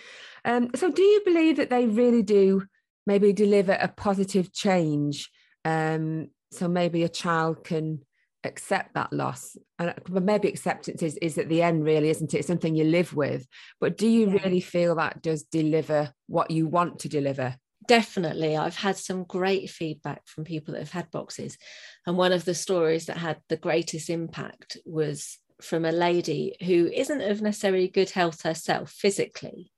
Um, 0.44 0.70
so 0.75 0.90
do 0.90 1.02
you 1.02 1.23
believe 1.25 1.56
that 1.59 1.70
they 1.70 1.87
really 1.87 2.23
do 2.23 2.64
maybe 3.06 3.32
deliver 3.32 3.73
a 3.73 3.88
positive 3.88 4.52
change? 4.52 5.30
Um, 5.64 6.30
so 6.52 6.66
maybe 6.66 7.04
a 7.04 7.09
child 7.09 7.62
can 7.62 8.00
accept 8.44 8.94
that 8.94 9.12
loss 9.12 9.56
and 9.78 9.94
maybe 10.09 10.49
acceptance 10.49 11.02
is, 11.02 11.16
is 11.18 11.37
at 11.37 11.49
the 11.49 11.62
end 11.62 11.85
really 11.85 12.09
isn't 12.09 12.32
it? 12.32 12.38
It's 12.38 12.47
something 12.47 12.75
you 12.75 12.85
live 12.85 13.14
with. 13.14 13.47
But 13.80 13.99
do 13.99 14.09
you 14.09 14.28
yeah. 14.28 14.42
really 14.42 14.61
feel 14.61 14.94
that 14.94 15.23
does 15.23 15.42
deliver 15.42 16.12
what 16.26 16.50
you 16.50 16.66
want 16.66 17.00
to 17.00 17.09
deliver? 17.09 17.56
Definitely. 17.87 18.56
I've 18.56 18.76
had 18.76 18.97
some 18.97 19.25
great 19.25 19.68
feedback 19.70 20.26
from 20.26 20.44
people 20.44 20.73
that 20.73 20.80
have 20.80 20.92
had 20.92 21.11
boxes. 21.11 21.59
And 22.06 22.16
one 22.16 22.32
of 22.32 22.44
the 22.44 22.54
stories 22.54 23.06
that 23.06 23.18
had 23.18 23.38
the 23.49 23.56
greatest 23.56 24.09
impact 24.11 24.76
was 24.87 25.38
from 25.61 25.85
a 25.85 25.92
lady 25.92 26.56
who 26.64 26.87
isn't 26.87 27.20
of 27.20 27.42
necessarily 27.42 27.88
good 27.88 28.11
health 28.11 28.42
herself 28.42 28.90
physically 28.90 29.70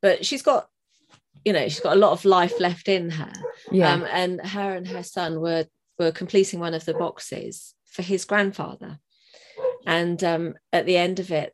but 0.00 0.24
she's 0.24 0.42
got 0.42 0.68
you 1.44 1.52
know 1.52 1.68
she's 1.68 1.80
got 1.80 1.96
a 1.96 2.00
lot 2.00 2.12
of 2.12 2.24
life 2.24 2.60
left 2.60 2.88
in 2.88 3.10
her. 3.10 3.32
Yeah. 3.70 3.92
Um, 3.92 4.06
and 4.10 4.40
her 4.40 4.74
and 4.74 4.86
her 4.88 5.02
son 5.02 5.40
were 5.40 5.66
were 5.98 6.12
completing 6.12 6.60
one 6.60 6.74
of 6.74 6.84
the 6.84 6.94
boxes 6.94 7.74
for 7.98 8.02
his 8.02 8.24
grandfather 8.24 9.00
and 9.84 10.22
um, 10.22 10.54
at 10.72 10.86
the 10.86 10.96
end 10.96 11.18
of 11.18 11.32
it 11.32 11.52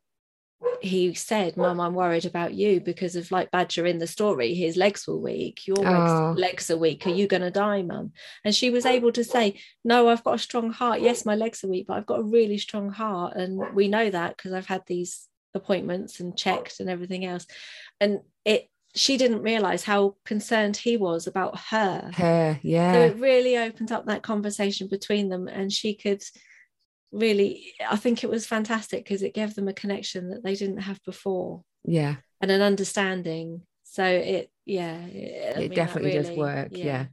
he 0.81 1.13
said, 1.13 1.57
Mum, 1.57 1.79
I'm 1.79 1.95
worried 1.95 2.25
about 2.25 2.53
you 2.53 2.79
because 2.79 3.15
of 3.15 3.31
like 3.31 3.49
Badger 3.49 3.85
in 3.85 3.97
the 3.97 4.05
story. 4.07 4.53
His 4.53 4.77
legs 4.77 5.07
were 5.07 5.17
weak. 5.17 5.65
Your 5.65 5.79
oh. 5.79 5.81
legs, 5.81 6.39
legs 6.39 6.71
are 6.71 6.77
weak. 6.77 7.05
Are 7.07 7.11
you 7.11 7.27
going 7.27 7.41
to 7.41 7.51
die, 7.51 7.81
Mum? 7.81 8.11
And 8.43 8.53
she 8.53 8.69
was 8.69 8.85
able 8.85 9.11
to 9.13 9.23
say, 9.23 9.59
No, 9.83 10.09
I've 10.09 10.23
got 10.23 10.35
a 10.35 10.39
strong 10.39 10.71
heart. 10.71 11.01
Yes, 11.01 11.25
my 11.25 11.35
legs 11.35 11.63
are 11.63 11.69
weak, 11.69 11.87
but 11.87 11.97
I've 11.97 12.05
got 12.05 12.19
a 12.19 12.23
really 12.23 12.57
strong 12.57 12.91
heart. 12.91 13.35
And 13.35 13.73
we 13.73 13.87
know 13.87 14.09
that 14.09 14.37
because 14.37 14.53
I've 14.53 14.67
had 14.67 14.83
these 14.85 15.27
appointments 15.55 16.19
and 16.19 16.37
checked 16.37 16.79
and 16.79 16.89
everything 16.89 17.25
else. 17.25 17.47
And 17.99 18.19
it, 18.43 18.69
she 18.95 19.17
didn't 19.17 19.41
realize 19.41 19.83
how 19.83 20.15
concerned 20.25 20.77
he 20.77 20.97
was 20.97 21.27
about 21.27 21.59
her. 21.69 22.11
Her, 22.15 22.59
yeah. 22.63 22.93
So 22.93 22.99
it 23.01 23.19
really 23.19 23.57
opened 23.57 23.91
up 23.91 24.05
that 24.05 24.23
conversation 24.23 24.87
between 24.87 25.29
them, 25.29 25.47
and 25.47 25.71
she 25.71 25.95
could 25.95 26.23
really 27.15 27.73
i 27.89 27.95
think 27.95 28.23
it 28.23 28.29
was 28.29 28.45
fantastic 28.45 29.03
because 29.03 29.21
it 29.21 29.33
gave 29.33 29.55
them 29.55 29.67
a 29.67 29.73
connection 29.73 30.29
that 30.29 30.43
they 30.43 30.53
didn't 30.53 30.81
have 30.81 31.01
before 31.05 31.63
yeah 31.85 32.15
and 32.41 32.51
an 32.51 32.61
understanding 32.61 33.61
so 33.83 34.03
it 34.03 34.51
yeah 34.65 34.97
it, 35.05 35.71
it 35.71 35.75
definitely 35.75 36.11
really, 36.11 36.27
does 36.27 36.37
work 36.37 36.67
yeah. 36.71 36.85
yeah. 36.85 37.05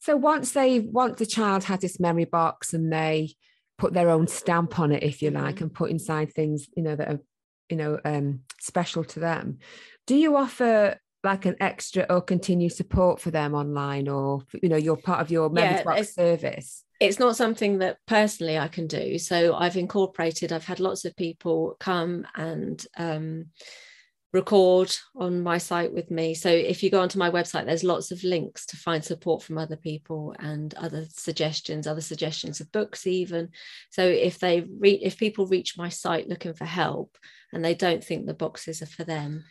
so 0.00 0.16
once 0.16 0.52
they 0.52 0.80
once 0.80 1.18
the 1.18 1.26
child 1.26 1.64
has 1.64 1.80
this 1.80 2.00
memory 2.00 2.24
box 2.24 2.72
and 2.72 2.90
they 2.90 3.34
put 3.76 3.92
their 3.92 4.08
own 4.08 4.26
stamp 4.26 4.78
on 4.78 4.90
it 4.90 5.02
if 5.02 5.20
you 5.20 5.30
mm-hmm. 5.30 5.44
like 5.44 5.60
and 5.60 5.74
put 5.74 5.90
inside 5.90 6.32
things 6.32 6.68
you 6.74 6.82
know 6.82 6.96
that 6.96 7.08
are 7.08 7.20
you 7.68 7.76
know 7.76 7.98
um 8.04 8.40
special 8.58 9.04
to 9.04 9.20
them 9.20 9.58
do 10.06 10.14
you 10.14 10.36
offer 10.36 10.96
like 11.24 11.46
an 11.46 11.56
extra 11.60 12.04
or 12.10 12.20
continued 12.20 12.72
support 12.72 13.20
for 13.20 13.30
them 13.30 13.54
online 13.54 14.08
or 14.08 14.42
you 14.60 14.68
know 14.68 14.76
you're 14.76 14.96
part 14.96 15.20
of 15.20 15.30
your 15.30 15.50
yeah, 15.54 15.82
box 15.82 16.14
service 16.14 16.84
it's 17.02 17.18
not 17.18 17.36
something 17.36 17.78
that 17.78 17.98
personally 18.06 18.56
I 18.56 18.68
can 18.68 18.86
do. 18.86 19.18
So 19.18 19.54
I've 19.56 19.76
incorporated, 19.76 20.52
I've 20.52 20.64
had 20.64 20.78
lots 20.78 21.04
of 21.04 21.16
people 21.16 21.76
come 21.80 22.24
and 22.36 22.80
um, 22.96 23.46
record 24.32 24.94
on 25.16 25.42
my 25.42 25.58
site 25.58 25.92
with 25.92 26.12
me. 26.12 26.34
So 26.34 26.48
if 26.48 26.80
you 26.80 26.90
go 26.90 27.00
onto 27.00 27.18
my 27.18 27.28
website, 27.28 27.66
there's 27.66 27.82
lots 27.82 28.12
of 28.12 28.22
links 28.22 28.66
to 28.66 28.76
find 28.76 29.04
support 29.04 29.42
from 29.42 29.58
other 29.58 29.74
people 29.74 30.36
and 30.38 30.72
other 30.74 31.04
suggestions, 31.10 31.88
other 31.88 32.00
suggestions 32.00 32.60
of 32.60 32.70
books, 32.70 33.04
even. 33.04 33.48
So 33.90 34.04
if 34.04 34.38
they 34.38 34.60
re- 34.60 35.00
if 35.02 35.18
people 35.18 35.46
reach 35.46 35.76
my 35.76 35.88
site 35.88 36.28
looking 36.28 36.54
for 36.54 36.66
help 36.66 37.18
and 37.52 37.64
they 37.64 37.74
don't 37.74 38.04
think 38.04 38.26
the 38.26 38.32
boxes 38.32 38.80
are 38.80 38.86
for 38.86 39.02
them, 39.02 39.44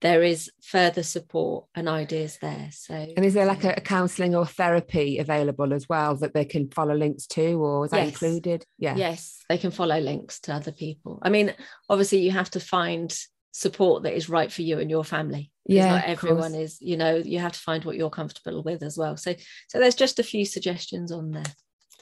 there 0.00 0.22
is 0.22 0.50
further 0.62 1.02
support 1.02 1.66
and 1.74 1.88
ideas 1.88 2.38
there. 2.40 2.68
So, 2.72 2.94
and 2.94 3.24
is 3.24 3.34
there 3.34 3.46
like 3.46 3.64
a, 3.64 3.74
a 3.76 3.80
counselling 3.80 4.34
or 4.34 4.46
therapy 4.46 5.18
available 5.18 5.74
as 5.74 5.88
well 5.88 6.16
that 6.16 6.32
they 6.32 6.44
can 6.44 6.70
follow 6.70 6.94
links 6.94 7.26
to, 7.28 7.62
or 7.62 7.84
is 7.84 7.90
that 7.90 8.04
yes. 8.04 8.08
included? 8.08 8.64
Yeah, 8.78 8.96
yes, 8.96 9.44
they 9.48 9.58
can 9.58 9.70
follow 9.70 9.98
links 9.98 10.40
to 10.40 10.54
other 10.54 10.72
people. 10.72 11.18
I 11.22 11.28
mean, 11.28 11.54
obviously, 11.88 12.20
you 12.20 12.30
have 12.30 12.50
to 12.52 12.60
find 12.60 13.14
support 13.52 14.04
that 14.04 14.14
is 14.14 14.28
right 14.28 14.50
for 14.50 14.62
you 14.62 14.78
and 14.78 14.90
your 14.90 15.04
family. 15.04 15.50
Yeah, 15.66 15.96
not 15.96 16.04
everyone 16.04 16.54
is. 16.54 16.78
You 16.80 16.96
know, 16.96 17.16
you 17.16 17.38
have 17.38 17.52
to 17.52 17.60
find 17.60 17.84
what 17.84 17.96
you're 17.96 18.10
comfortable 18.10 18.62
with 18.62 18.82
as 18.82 18.96
well. 18.96 19.16
So, 19.16 19.34
so 19.68 19.78
there's 19.78 19.94
just 19.94 20.18
a 20.18 20.24
few 20.24 20.44
suggestions 20.44 21.12
on 21.12 21.30
there. 21.32 21.44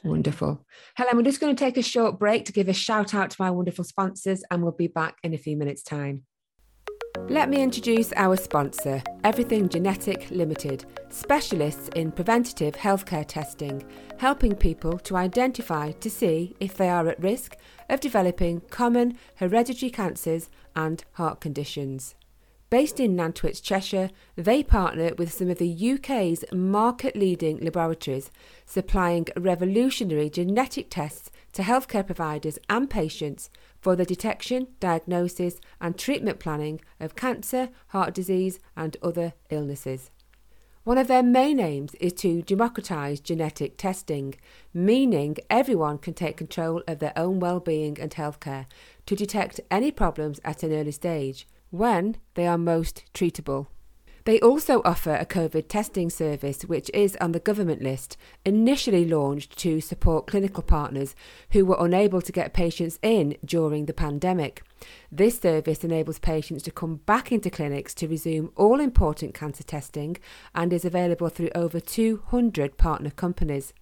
Wonderful. 0.04 0.64
Helen, 0.94 1.16
we're 1.16 1.22
just 1.24 1.40
going 1.40 1.54
to 1.54 1.64
take 1.64 1.76
a 1.76 1.82
short 1.82 2.20
break 2.20 2.44
to 2.44 2.52
give 2.52 2.68
a 2.68 2.72
shout 2.72 3.14
out 3.14 3.30
to 3.30 3.36
my 3.40 3.50
wonderful 3.50 3.84
sponsors, 3.84 4.44
and 4.50 4.62
we'll 4.62 4.72
be 4.72 4.86
back 4.86 5.16
in 5.24 5.34
a 5.34 5.38
few 5.38 5.56
minutes' 5.56 5.82
time. 5.82 6.22
Let 7.26 7.48
me 7.48 7.62
introduce 7.62 8.12
our 8.16 8.36
sponsor, 8.36 9.02
Everything 9.24 9.68
Genetic 9.68 10.30
Limited, 10.30 10.84
specialists 11.08 11.88
in 11.96 12.12
preventative 12.12 12.74
healthcare 12.74 13.26
testing, 13.26 13.84
helping 14.18 14.54
people 14.54 14.98
to 15.00 15.16
identify 15.16 15.92
to 15.92 16.10
see 16.10 16.54
if 16.60 16.76
they 16.76 16.88
are 16.88 17.08
at 17.08 17.22
risk 17.22 17.56
of 17.88 18.00
developing 18.00 18.60
common 18.70 19.18
hereditary 19.36 19.90
cancers 19.90 20.50
and 20.76 21.04
heart 21.12 21.40
conditions. 21.40 22.14
Based 22.70 23.00
in 23.00 23.16
Nantwich, 23.16 23.62
Cheshire, 23.62 24.10
they 24.36 24.62
partner 24.62 25.12
with 25.16 25.32
some 25.32 25.48
of 25.48 25.56
the 25.56 25.92
UK's 25.94 26.44
market 26.52 27.16
leading 27.16 27.58
laboratories, 27.60 28.30
supplying 28.66 29.26
revolutionary 29.36 30.28
genetic 30.28 30.90
tests 30.90 31.30
to 31.54 31.62
healthcare 31.62 32.04
providers 32.04 32.58
and 32.68 32.90
patients 32.90 33.48
for 33.80 33.96
the 33.96 34.04
detection, 34.04 34.68
diagnosis, 34.80 35.60
and 35.80 35.96
treatment 35.96 36.38
planning 36.38 36.80
of 37.00 37.16
cancer, 37.16 37.70
heart 37.88 38.14
disease, 38.14 38.58
and 38.76 38.96
other 39.02 39.34
illnesses. 39.50 40.10
One 40.84 40.96
of 40.96 41.06
their 41.06 41.22
main 41.22 41.60
aims 41.60 41.94
is 41.96 42.14
to 42.14 42.40
democratise 42.40 43.20
genetic 43.20 43.76
testing, 43.76 44.36
meaning 44.72 45.36
everyone 45.50 45.98
can 45.98 46.14
take 46.14 46.38
control 46.38 46.82
of 46.88 46.98
their 46.98 47.12
own 47.14 47.40
well-being 47.40 48.00
and 48.00 48.10
healthcare 48.10 48.64
to 49.04 49.14
detect 49.14 49.60
any 49.70 49.90
problems 49.90 50.40
at 50.44 50.62
an 50.62 50.72
early 50.72 50.92
stage 50.92 51.46
when 51.70 52.16
they 52.34 52.46
are 52.46 52.56
most 52.56 53.04
treatable. 53.12 53.66
They 54.28 54.40
also 54.40 54.82
offer 54.84 55.14
a 55.14 55.24
COVID 55.24 55.68
testing 55.68 56.10
service, 56.10 56.60
which 56.60 56.90
is 56.92 57.16
on 57.18 57.32
the 57.32 57.40
government 57.40 57.80
list, 57.80 58.18
initially 58.44 59.06
launched 59.06 59.56
to 59.60 59.80
support 59.80 60.26
clinical 60.26 60.62
partners 60.62 61.14
who 61.52 61.64
were 61.64 61.78
unable 61.80 62.20
to 62.20 62.30
get 62.30 62.52
patients 62.52 62.98
in 63.00 63.38
during 63.42 63.86
the 63.86 63.94
pandemic. 63.94 64.62
This 65.10 65.40
service 65.40 65.82
enables 65.82 66.18
patients 66.18 66.62
to 66.64 66.70
come 66.70 66.96
back 66.96 67.32
into 67.32 67.48
clinics 67.48 67.94
to 67.94 68.06
resume 68.06 68.52
all 68.54 68.80
important 68.80 69.32
cancer 69.32 69.64
testing 69.64 70.18
and 70.54 70.74
is 70.74 70.84
available 70.84 71.30
through 71.30 71.48
over 71.54 71.80
200 71.80 72.76
partner 72.76 73.08
companies. 73.08 73.72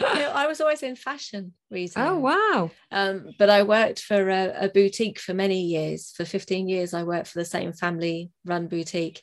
Yeah. 0.00 0.32
I 0.32 0.46
was 0.46 0.60
always 0.60 0.82
in 0.82 0.94
fashion 0.96 1.52
retail. 1.70 2.06
Oh 2.06 2.18
wow. 2.18 2.70
Um, 2.90 3.30
but 3.38 3.50
I 3.50 3.62
worked 3.64 4.00
for 4.00 4.30
a, 4.30 4.66
a 4.66 4.68
boutique 4.68 5.18
for 5.18 5.34
many 5.34 5.60
years. 5.60 6.12
For 6.16 6.24
15 6.24 6.68
years, 6.68 6.94
I 6.94 7.02
worked 7.02 7.28
for 7.28 7.38
the 7.38 7.44
same 7.44 7.72
family 7.72 8.30
run 8.44 8.68
boutique. 8.68 9.22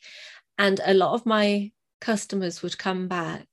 And 0.57 0.79
a 0.85 0.93
lot 0.93 1.13
of 1.13 1.25
my 1.25 1.71
customers 2.01 2.61
would 2.61 2.77
come 2.77 3.07
back 3.07 3.47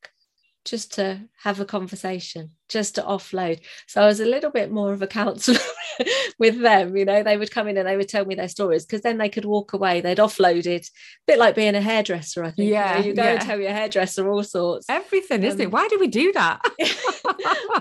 just 0.64 0.94
to 0.94 1.20
have 1.42 1.60
a 1.60 1.64
conversation, 1.64 2.50
just 2.68 2.94
to 2.94 3.02
offload. 3.02 3.60
So 3.88 4.02
I 4.02 4.06
was 4.06 4.20
a 4.20 4.26
little 4.26 4.50
bit 4.50 4.70
more 4.70 4.92
of 4.92 5.02
a 5.02 5.06
counselor 5.06 5.58
with 6.38 6.60
them. 6.60 6.96
You 6.96 7.04
know, 7.04 7.22
they 7.22 7.36
would 7.36 7.50
come 7.50 7.68
in 7.68 7.76
and 7.76 7.88
they 7.88 7.96
would 7.96 8.08
tell 8.08 8.24
me 8.24 8.34
their 8.34 8.48
stories 8.48 8.84
because 8.84 9.02
then 9.02 9.18
they 9.18 9.28
could 9.28 9.44
walk 9.44 9.72
away. 9.72 10.00
They'd 10.00 10.18
offloaded, 10.18 10.86
a 10.86 10.90
bit 11.26 11.38
like 11.38 11.54
being 11.54 11.74
a 11.74 11.80
hairdresser, 11.80 12.44
I 12.44 12.50
think. 12.52 12.70
Yeah. 12.70 12.98
You, 12.98 13.02
know, 13.02 13.06
you 13.08 13.14
go 13.14 13.22
yeah. 13.24 13.30
and 13.30 13.40
tell 13.40 13.60
your 13.60 13.72
hairdresser 13.72 14.28
all 14.30 14.44
sorts. 14.44 14.86
Everything, 14.88 15.42
isn't 15.42 15.60
um, 15.60 15.66
it? 15.66 15.72
Why 15.72 15.88
do 15.88 15.98
we 15.98 16.08
do 16.08 16.32
that? 16.32 16.60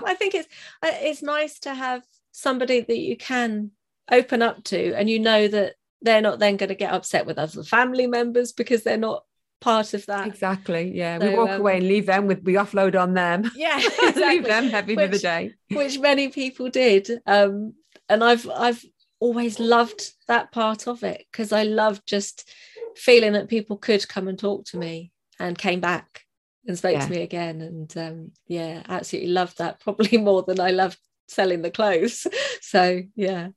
I 0.04 0.14
think 0.18 0.34
it's 0.34 0.48
uh, 0.82 0.90
it's 0.92 1.22
nice 1.22 1.60
to 1.60 1.74
have 1.74 2.02
somebody 2.32 2.80
that 2.80 2.98
you 2.98 3.16
can 3.16 3.70
open 4.10 4.42
up 4.42 4.64
to 4.64 4.94
and 4.94 5.08
you 5.08 5.18
know 5.18 5.46
that 5.46 5.74
they're 6.00 6.20
not 6.20 6.38
then 6.38 6.56
going 6.56 6.68
to 6.68 6.74
get 6.74 6.92
upset 6.92 7.26
with 7.26 7.38
other 7.38 7.62
family 7.62 8.06
members 8.06 8.52
because 8.52 8.82
they're 8.82 8.96
not 8.96 9.24
part 9.62 9.94
of 9.94 10.04
that. 10.06 10.26
Exactly. 10.26 10.92
Yeah. 10.94 11.18
So, 11.18 11.30
we 11.30 11.34
walk 11.34 11.50
um, 11.50 11.60
away 11.60 11.78
and 11.78 11.88
leave 11.88 12.06
them 12.06 12.26
with 12.26 12.42
we 12.42 12.54
offload 12.54 13.00
on 13.00 13.14
them. 13.14 13.50
Yeah. 13.56 13.78
Exactly. 13.78 14.22
leave 14.28 14.44
them 14.44 14.68
heavy 14.68 14.94
which, 14.94 15.06
for 15.06 15.12
the 15.12 15.18
day. 15.18 15.54
Which 15.72 15.98
many 15.98 16.28
people 16.28 16.68
did. 16.68 17.10
Um, 17.26 17.74
and 18.08 18.22
I've 18.22 18.48
I've 18.50 18.84
always 19.20 19.58
loved 19.58 20.12
that 20.28 20.52
part 20.52 20.86
of 20.86 21.02
it 21.04 21.24
because 21.30 21.52
I 21.52 21.62
loved 21.62 22.02
just 22.06 22.50
feeling 22.96 23.32
that 23.32 23.48
people 23.48 23.78
could 23.78 24.06
come 24.08 24.28
and 24.28 24.38
talk 24.38 24.66
to 24.66 24.76
me 24.76 25.12
and 25.38 25.56
came 25.56 25.80
back 25.80 26.24
and 26.66 26.76
spoke 26.76 26.92
yeah. 26.92 27.06
to 27.06 27.10
me 27.10 27.22
again. 27.22 27.60
And 27.60 27.96
um, 27.96 28.32
yeah, 28.48 28.82
absolutely 28.88 29.30
loved 29.30 29.58
that. 29.58 29.80
Probably 29.86 30.18
more 30.18 30.42
than 30.42 30.60
I 30.60 30.72
loved 30.72 30.98
selling 31.28 31.62
the 31.62 31.70
clothes. 31.70 32.26
So 32.60 33.02
yeah. 33.14 33.48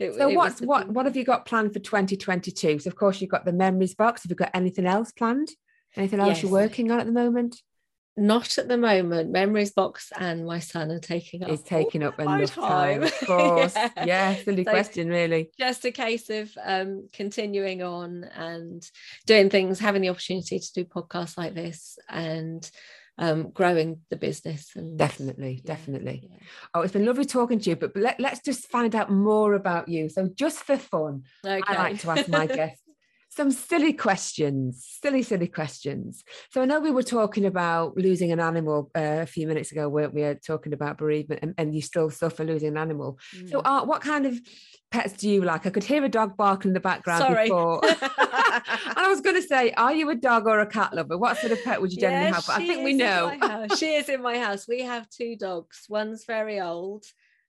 It, 0.00 0.14
so 0.14 0.30
it 0.30 0.34
what's 0.34 0.60
what 0.62 0.88
what 0.88 1.04
have 1.04 1.16
you 1.16 1.24
got 1.24 1.44
planned 1.44 1.74
for 1.74 1.78
2022? 1.78 2.80
So 2.80 2.88
of 2.88 2.96
course 2.96 3.20
you've 3.20 3.30
got 3.30 3.44
the 3.44 3.52
memories 3.52 3.94
box. 3.94 4.22
Have 4.22 4.30
you 4.30 4.36
got 4.36 4.50
anything 4.54 4.86
else 4.86 5.12
planned? 5.12 5.50
Anything 5.96 6.20
else 6.20 6.28
yes. 6.36 6.42
you're 6.42 6.52
working 6.52 6.90
on 6.90 7.00
at 7.00 7.06
the 7.06 7.12
moment? 7.12 7.60
Not 8.16 8.58
at 8.58 8.68
the 8.68 8.76
moment. 8.76 9.30
Memories 9.30 9.72
box 9.72 10.10
and 10.18 10.44
my 10.44 10.58
son 10.58 10.90
are 10.90 10.98
taking 10.98 11.44
up. 11.44 11.50
Is 11.50 11.62
taking 11.62 12.02
up 12.02 12.18
enough 12.18 12.54
time. 12.54 13.00
time. 13.00 13.02
Of 13.02 13.20
course. 13.26 13.74
yeah. 13.74 14.04
yeah, 14.04 14.34
silly 14.34 14.64
so 14.64 14.70
question, 14.70 15.08
really. 15.08 15.50
Just 15.58 15.84
a 15.84 15.90
case 15.90 16.28
of 16.30 16.50
um, 16.62 17.08
continuing 17.12 17.82
on 17.82 18.24
and 18.24 18.88
doing 19.26 19.48
things, 19.48 19.78
having 19.78 20.02
the 20.02 20.08
opportunity 20.08 20.58
to 20.58 20.72
do 20.72 20.84
podcasts 20.84 21.38
like 21.38 21.54
this 21.54 21.98
and 22.08 22.68
um, 23.20 23.50
growing 23.50 24.00
the 24.08 24.16
business. 24.16 24.72
And 24.74 24.98
definitely, 24.98 25.60
yeah, 25.62 25.74
definitely. 25.74 26.28
Yeah. 26.28 26.36
Oh, 26.74 26.80
it's 26.80 26.92
been 26.92 27.06
lovely 27.06 27.26
talking 27.26 27.60
to 27.60 27.70
you. 27.70 27.76
But, 27.76 27.94
but 27.94 28.02
let, 28.02 28.18
let's 28.18 28.40
just 28.40 28.68
find 28.68 28.94
out 28.96 29.12
more 29.12 29.54
about 29.54 29.88
you. 29.88 30.08
So, 30.08 30.28
just 30.34 30.58
for 30.64 30.76
fun, 30.76 31.22
okay. 31.44 31.62
I 31.64 31.76
like 31.76 32.00
to 32.00 32.10
ask 32.10 32.28
my 32.28 32.46
guests 32.58 32.82
some 33.30 33.52
silly 33.52 33.92
questions, 33.92 34.84
silly, 35.00 35.22
silly 35.22 35.46
questions. 35.46 36.24
So 36.50 36.60
I 36.60 36.64
know 36.64 36.80
we 36.80 36.90
were 36.90 37.04
talking 37.04 37.46
about 37.46 37.96
losing 37.96 38.32
an 38.32 38.40
animal 38.40 38.90
uh, 38.96 39.20
a 39.22 39.26
few 39.26 39.46
minutes 39.46 39.70
ago, 39.70 39.88
weren't 39.88 40.12
we? 40.12 40.24
Uh, 40.24 40.34
talking 40.44 40.72
about 40.72 40.98
bereavement, 40.98 41.40
and, 41.42 41.54
and 41.56 41.72
you 41.72 41.80
still 41.80 42.10
suffer 42.10 42.42
losing 42.42 42.70
an 42.70 42.76
animal. 42.76 43.20
Mm. 43.36 43.50
So, 43.50 43.60
uh, 43.60 43.84
what 43.84 44.02
kind 44.02 44.26
of 44.26 44.40
pets 44.90 45.12
do 45.12 45.30
you 45.30 45.42
like? 45.42 45.64
I 45.64 45.70
could 45.70 45.84
hear 45.84 46.04
a 46.04 46.08
dog 46.08 46.36
barking 46.36 46.70
in 46.70 46.74
the 46.74 46.80
background 46.80 47.22
Sorry. 47.22 47.44
before. 47.44 47.80
and 47.84 47.94
I 48.96 49.06
was 49.08 49.20
going 49.20 49.36
to 49.36 49.46
say, 49.46 49.70
are 49.72 49.94
you 49.94 50.10
a 50.10 50.16
dog 50.16 50.48
or 50.48 50.58
a 50.58 50.66
cat 50.66 50.92
lover? 50.92 51.16
What 51.16 51.38
sort 51.38 51.52
of 51.52 51.62
pet 51.62 51.80
would 51.80 51.92
you 51.92 52.00
generally 52.00 52.32
have? 52.32 52.44
But 52.44 52.60
I 52.60 52.66
think 52.66 52.84
we 52.84 52.94
know. 52.94 53.66
she 53.76 53.94
is 53.94 54.08
in 54.08 54.22
my 54.22 54.38
house. 54.38 54.66
We 54.66 54.82
have 54.82 55.08
two 55.08 55.36
dogs. 55.36 55.84
One's 55.88 56.24
very 56.24 56.60
old, 56.60 57.04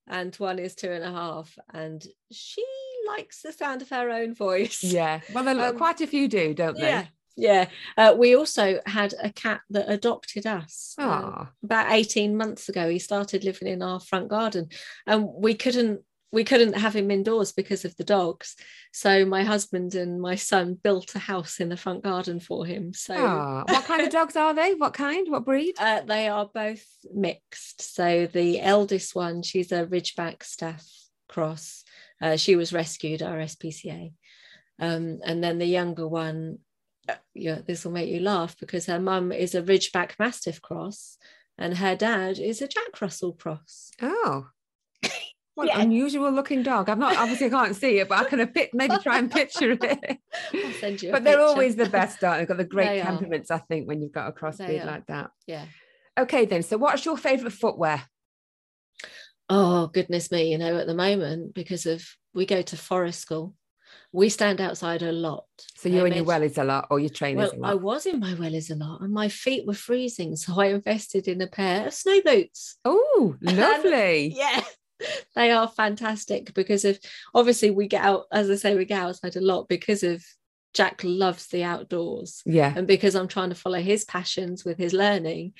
and 0.07 0.35
one 0.35 0.59
is 0.59 0.75
two 0.75 0.91
and 0.91 1.03
a 1.03 1.11
half. 1.11 1.57
And 1.73 2.05
she 2.31 2.63
likes 3.08 3.41
the 3.41 3.51
sound 3.51 3.81
of 3.81 3.89
her 3.89 4.10
own 4.10 4.34
voice. 4.34 4.84
Yeah. 4.84 5.22
Well, 5.34 5.48
um, 5.48 5.77
quite 5.77 6.01
a 6.01 6.08
few 6.08 6.27
do, 6.27 6.53
don't 6.53 6.77
they? 6.77 6.88
Yeah. 6.88 7.05
Yeah. 7.38 7.67
Uh, 7.98 8.13
we 8.17 8.36
also 8.36 8.79
had 8.86 9.13
a 9.22 9.31
cat 9.31 9.62
that 9.70 9.89
adopted 9.89 10.46
us 10.46 10.96
uh, 10.98 11.46
about 11.63 11.91
18 11.91 12.36
months 12.36 12.70
ago. 12.70 12.89
He 12.89 13.00
started 13.00 13.43
living 13.43 13.67
in 13.67 13.81
our 13.81 14.00
front 14.00 14.27
garden 14.27 14.70
and 15.07 15.27
we 15.27 15.53
couldn't 15.53 16.01
we 16.31 16.44
couldn't 16.46 16.77
have 16.77 16.96
him 16.96 17.11
indoors 17.11 17.51
because 17.51 17.83
of 17.83 17.96
the 17.98 18.03
dogs. 18.03 18.55
So 18.94 19.25
my 19.25 19.44
husband 19.44 19.96
and 19.96 20.22
my 20.22 20.35
son 20.35 20.77
built 20.81 21.14
a 21.16 21.20
house 21.20 21.59
in 21.59 21.70
the 21.70 21.77
front 21.77 22.03
garden 22.03 22.40
for 22.40 22.66
him. 22.66 22.94
So 22.94 23.16
oh, 23.16 23.64
what 23.68 23.85
kind 23.85 24.01
of 24.01 24.09
dogs 24.11 24.35
are 24.35 24.53
they? 24.53 24.74
What 24.74 24.94
kind? 24.94 25.29
What 25.29 25.46
breed? 25.46 25.75
Uh, 25.77 26.01
they 26.01 26.29
are 26.29 26.50
both 26.53 26.85
mixed. 27.14 27.96
So 27.96 28.27
the 28.27 28.61
eldest 28.61 29.14
one, 29.14 29.44
she's 29.44 29.72
a 29.72 29.85
Ridgeback 29.85 30.44
Staff 30.44 30.87
cross. 31.27 31.83
Uh, 32.22 32.36
she 32.36 32.55
was 32.55 32.74
rescued, 32.74 33.22
RSPCA. 33.22 34.14
Um, 34.79 35.20
and 35.25 35.44
then 35.44 35.57
the 35.57 35.66
younger 35.66 36.07
one, 36.07 36.60
uh, 37.10 37.16
yeah, 37.34 37.60
this 37.66 37.84
will 37.84 37.92
make 37.92 38.10
you 38.10 38.20
laugh 38.20 38.55
because 38.60 38.86
her 38.86 39.00
mum 39.00 39.31
is 39.31 39.55
a 39.55 39.62
Ridgeback 39.62 40.12
Mastiff 40.20 40.62
cross 40.62 41.18
and 41.57 41.77
her 41.77 41.96
dad 41.96 42.40
is 42.40 42.62
a 42.62 42.68
Jack 42.68 43.00
Russell 43.01 43.34
cross. 43.34 43.92
Oh. 44.01 44.48
What 45.53 45.68
yeah. 45.68 45.81
unusual 45.81 46.31
looking 46.31 46.64
dog. 46.64 46.88
I'm 46.88 46.98
not 46.98 47.18
obviously 47.18 47.48
I 47.48 47.50
can't 47.50 47.75
see 47.75 48.00
it, 48.00 48.07
but 48.07 48.20
I 48.20 48.24
can 48.24 48.70
maybe 48.74 48.98
try 49.03 49.18
and 49.18 49.29
picture 49.29 49.72
it. 49.72 50.20
I'll 50.53 50.72
send 50.72 51.03
you. 51.03 51.12
but 51.12 51.25
they're 51.25 51.42
always 51.42 51.75
the 51.75 51.90
best, 51.90 52.24
aren't 52.24 52.38
they? 52.38 52.40
They've 52.40 52.48
got 52.48 52.57
the 52.57 52.64
great 52.64 52.88
they 52.88 53.01
temperaments, 53.01 53.51
are. 53.51 53.55
I 53.55 53.60
think, 53.60 53.86
when 53.86 54.01
you've 54.01 54.14
got 54.14 54.29
a 54.29 54.31
crossbreed 54.31 54.86
like 54.86 55.07
that. 55.07 55.29
Yeah. 55.48 55.66
Okay, 56.18 56.46
then. 56.46 56.64
So, 56.64 56.77
what's 56.77 57.03
your 57.03 57.18
favourite 57.18 57.51
footwear? 57.51 58.01
Oh 59.53 59.87
goodness 59.87 60.31
me! 60.31 60.50
You 60.50 60.57
know, 60.57 60.77
at 60.77 60.87
the 60.87 60.94
moment, 60.94 61.53
because 61.53 61.85
of 61.85 62.07
we 62.33 62.46
go 62.46 62.61
to 62.61 62.77
forest 62.77 63.20
school, 63.20 63.53
we 64.14 64.29
stand 64.29 64.61
outside 64.61 65.01
a 65.01 65.11
lot. 65.11 65.44
So 65.75 65.90
you're 65.90 66.07
in 66.07 66.14
your 66.14 66.24
wellies 66.24 66.57
a 66.57 66.64
lot, 66.64 66.87
or 66.90 67.01
your 67.01 67.09
trainers 67.09 67.51
well, 67.51 67.59
a 67.59 67.61
lot? 67.61 67.72
I 67.72 67.75
was 67.75 68.05
in 68.05 68.22
my 68.22 68.33
wellies 68.35 68.72
a 68.72 68.75
lot, 68.75 69.01
and 69.01 69.11
my 69.11 69.27
feet 69.27 69.68
were 69.68 69.74
freezing, 69.74 70.35
so 70.37 70.57
I 70.57 70.68
invested 70.68 71.27
in 71.27 71.42
a 71.42 71.48
pair 71.48 71.85
of 71.85 71.94
snow 71.94 72.22
boots. 72.24 72.77
Oh, 72.85 73.35
lovely! 73.42 74.33
yeah, 74.37 74.64
they 75.35 75.51
are 75.51 75.68
fantastic 75.68 76.53
because 76.53 76.85
of 76.85 76.98
obviously 77.35 77.72
we 77.72 77.90
get 77.90 78.05
out, 78.05 78.27
as 78.31 78.50
I 78.50 78.55
say, 78.55 78.77
we 78.77 78.85
get 78.85 79.01
outside 79.01 79.35
a 79.35 79.42
lot 79.42 79.68
because 79.68 80.03
of 80.03 80.24
Jack 80.74 81.01
loves 81.03 81.48
the 81.48 81.66
outdoors. 81.66 82.42
Yeah, 82.46 82.74
and 82.74 82.87
because 82.87 83.18
I'm 83.18 83.27
trying 83.27 83.50
to 83.50 83.55
follow 83.55 83.81
his 83.81 84.05
passions 84.05 84.64
with 84.64 84.77
his 84.77 84.94
learning, 84.94 85.55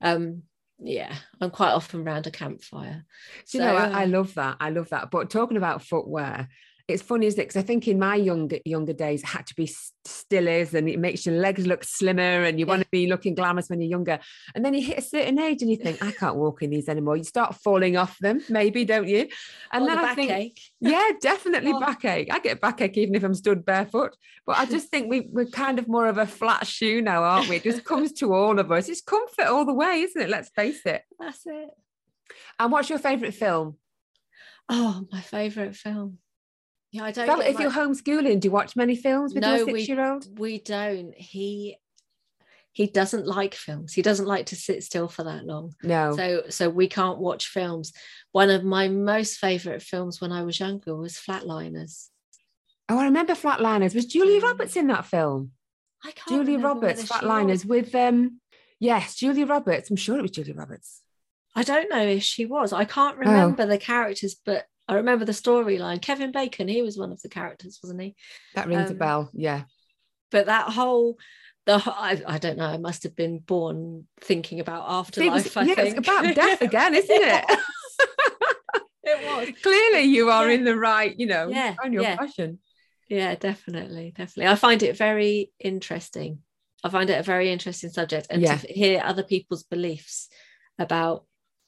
um, 0.00 0.42
yeah, 0.78 1.14
I'm 1.40 1.50
quite 1.50 1.72
often 1.72 2.06
around 2.06 2.26
a 2.26 2.30
campfire. 2.30 3.04
So, 3.44 3.58
you 3.58 3.64
know, 3.64 3.74
I, 3.76 4.00
I, 4.00 4.04
uh, 4.04 4.08
love 4.08 4.34
that. 4.34 4.56
I 4.60 4.70
love 4.70 4.90
that. 4.90 5.10
But 5.10 5.30
talking 5.30 5.56
about 5.56 5.82
footwear, 5.82 6.48
it's 6.88 7.02
funny, 7.02 7.26
isn't 7.26 7.40
it? 7.40 7.48
Because 7.48 7.62
I 7.62 7.66
think 7.66 7.88
in 7.88 7.98
my 7.98 8.14
younger 8.14 8.58
younger 8.64 8.92
days, 8.92 9.22
it 9.22 9.26
had 9.26 9.46
to 9.48 9.54
be 9.56 9.66
still 10.04 10.46
is, 10.46 10.72
and 10.72 10.88
it 10.88 11.00
makes 11.00 11.26
your 11.26 11.34
legs 11.34 11.66
look 11.66 11.82
slimmer, 11.82 12.44
and 12.44 12.60
you 12.60 12.66
yeah. 12.66 12.70
want 12.70 12.82
to 12.82 12.88
be 12.90 13.08
looking 13.08 13.34
glamorous 13.34 13.68
when 13.68 13.80
you're 13.80 13.90
younger. 13.90 14.20
And 14.54 14.64
then 14.64 14.72
you 14.72 14.82
hit 14.82 14.98
a 14.98 15.02
certain 15.02 15.38
age, 15.40 15.62
and 15.62 15.70
you 15.70 15.76
think, 15.76 16.02
I 16.02 16.12
can't 16.12 16.36
walk 16.36 16.62
in 16.62 16.70
these 16.70 16.88
anymore. 16.88 17.16
You 17.16 17.24
start 17.24 17.56
falling 17.56 17.96
off 17.96 18.16
them, 18.18 18.40
maybe, 18.48 18.84
don't 18.84 19.08
you? 19.08 19.28
And 19.72 19.82
or 19.82 19.86
then 19.88 19.96
the 19.98 20.08
I 20.08 20.14
think, 20.14 20.30
ache. 20.30 20.60
yeah, 20.80 21.10
definitely 21.20 21.72
oh. 21.72 21.80
backache. 21.80 22.32
I 22.32 22.38
get 22.38 22.60
backache 22.60 22.96
even 22.98 23.16
if 23.16 23.24
I'm 23.24 23.34
stood 23.34 23.64
barefoot. 23.64 24.16
But 24.46 24.58
I 24.58 24.66
just 24.76 24.88
think 24.88 25.10
we 25.10 25.28
we're 25.32 25.46
kind 25.46 25.80
of 25.80 25.88
more 25.88 26.06
of 26.06 26.18
a 26.18 26.26
flat 26.26 26.68
shoe 26.68 27.02
now, 27.02 27.24
aren't 27.24 27.48
we? 27.48 27.56
It 27.56 27.64
just 27.64 27.84
comes 27.84 28.12
to 28.14 28.32
all 28.32 28.60
of 28.60 28.70
us. 28.70 28.88
It's 28.88 29.00
comfort 29.00 29.46
all 29.46 29.64
the 29.64 29.74
way, 29.74 30.02
isn't 30.02 30.20
it? 30.22 30.30
Let's 30.30 30.50
face 30.50 30.86
it. 30.86 31.02
That's 31.18 31.42
it. 31.46 31.70
And 32.60 32.70
what's 32.70 32.90
your 32.90 33.00
favourite 33.00 33.34
film? 33.34 33.76
Oh, 34.68 35.04
my 35.10 35.20
favourite 35.20 35.74
film. 35.74 36.18
Yeah, 36.92 37.04
I 37.04 37.12
don't. 37.12 37.42
If 37.42 37.58
you're 37.58 37.70
homeschooling, 37.70 38.40
do 38.40 38.48
you 38.48 38.52
watch 38.52 38.76
many 38.76 38.96
films 38.96 39.34
with 39.34 39.42
no, 39.42 39.56
your 39.56 39.66
six-year-old? 39.66 40.38
We, 40.38 40.52
we 40.52 40.58
don't. 40.58 41.14
He 41.14 41.78
he 42.72 42.86
doesn't 42.86 43.26
like 43.26 43.54
films. 43.54 43.94
He 43.94 44.02
doesn't 44.02 44.26
like 44.26 44.46
to 44.46 44.56
sit 44.56 44.84
still 44.84 45.08
for 45.08 45.24
that 45.24 45.46
long. 45.46 45.74
No. 45.82 46.14
So 46.14 46.42
so 46.48 46.68
we 46.68 46.88
can't 46.88 47.18
watch 47.18 47.48
films. 47.48 47.92
One 48.32 48.50
of 48.50 48.64
my 48.64 48.88
most 48.88 49.38
favorite 49.38 49.82
films 49.82 50.20
when 50.20 50.30
I 50.30 50.42
was 50.42 50.60
younger 50.60 50.94
was 50.94 51.14
Flatliners. 51.14 52.08
Oh, 52.88 52.98
I 52.98 53.04
remember 53.04 53.32
Flatliners. 53.32 53.94
Was 53.94 54.06
Julia 54.06 54.40
Roberts 54.40 54.76
in 54.76 54.86
that 54.88 55.06
film? 55.06 55.52
I 56.04 56.12
can't. 56.12 56.46
Julia 56.46 56.58
Roberts, 56.58 57.04
Flatliners 57.04 57.64
with 57.64 57.94
um 57.94 58.40
yes, 58.78 59.16
Julia 59.16 59.46
Roberts. 59.46 59.90
I'm 59.90 59.96
sure 59.96 60.18
it 60.18 60.22
was 60.22 60.30
Julia 60.30 60.54
Roberts. 60.54 61.00
I 61.54 61.62
don't 61.62 61.90
know 61.90 62.02
if 62.02 62.22
she 62.22 62.44
was. 62.44 62.72
I 62.72 62.84
can't 62.84 63.16
remember 63.16 63.62
oh. 63.62 63.66
the 63.66 63.78
characters, 63.78 64.36
but 64.44 64.66
I 64.88 64.94
remember 64.96 65.24
the 65.24 65.32
storyline. 65.32 66.00
Kevin 66.00 66.32
Bacon, 66.32 66.68
he 66.68 66.82
was 66.82 66.96
one 66.96 67.12
of 67.12 67.20
the 67.22 67.28
characters, 67.28 67.80
wasn't 67.82 68.02
he? 68.02 68.14
That 68.54 68.68
rings 68.68 68.90
um, 68.90 68.96
a 68.96 68.98
bell. 68.98 69.30
Yeah. 69.32 69.62
But 70.30 70.46
that 70.46 70.70
whole 70.70 71.18
the 71.66 71.82
I, 71.84 72.22
I, 72.26 72.38
don't 72.38 72.56
know. 72.56 72.66
I 72.66 72.78
must 72.78 73.02
have 73.02 73.16
been 73.16 73.40
born 73.40 74.06
thinking 74.20 74.60
about 74.60 74.84
afterlife. 74.88 75.56
I 75.56 75.64
yeah, 75.64 75.74
think. 75.74 75.98
it's 75.98 76.08
about 76.08 76.34
death 76.34 76.62
again, 76.62 76.94
isn't 76.94 77.10
it? 77.10 77.44
it 79.02 79.26
was. 79.26 79.48
Clearly, 79.62 80.02
you 80.02 80.30
are 80.30 80.48
yeah. 80.48 80.54
in 80.54 80.64
the 80.64 80.76
right. 80.76 81.14
You 81.18 81.26
know, 81.26 81.48
yeah, 81.48 81.74
on 81.82 81.92
your 81.92 82.02
yeah. 82.02 82.16
passion. 82.16 82.60
yeah, 83.08 83.34
definitely, 83.34 84.12
definitely. 84.16 84.50
I 84.50 84.54
find 84.54 84.82
it 84.82 84.96
very 84.96 85.50
interesting. 85.58 86.38
I 86.84 86.88
find 86.88 87.10
it 87.10 87.18
a 87.18 87.24
very 87.24 87.50
interesting 87.50 87.90
subject, 87.90 88.28
and 88.30 88.40
Yeah. 88.40 88.58
to 88.58 88.72
hear 88.72 89.02
other 89.04 89.24
people's 89.24 89.64
beliefs 89.64 90.28
about 90.78 91.24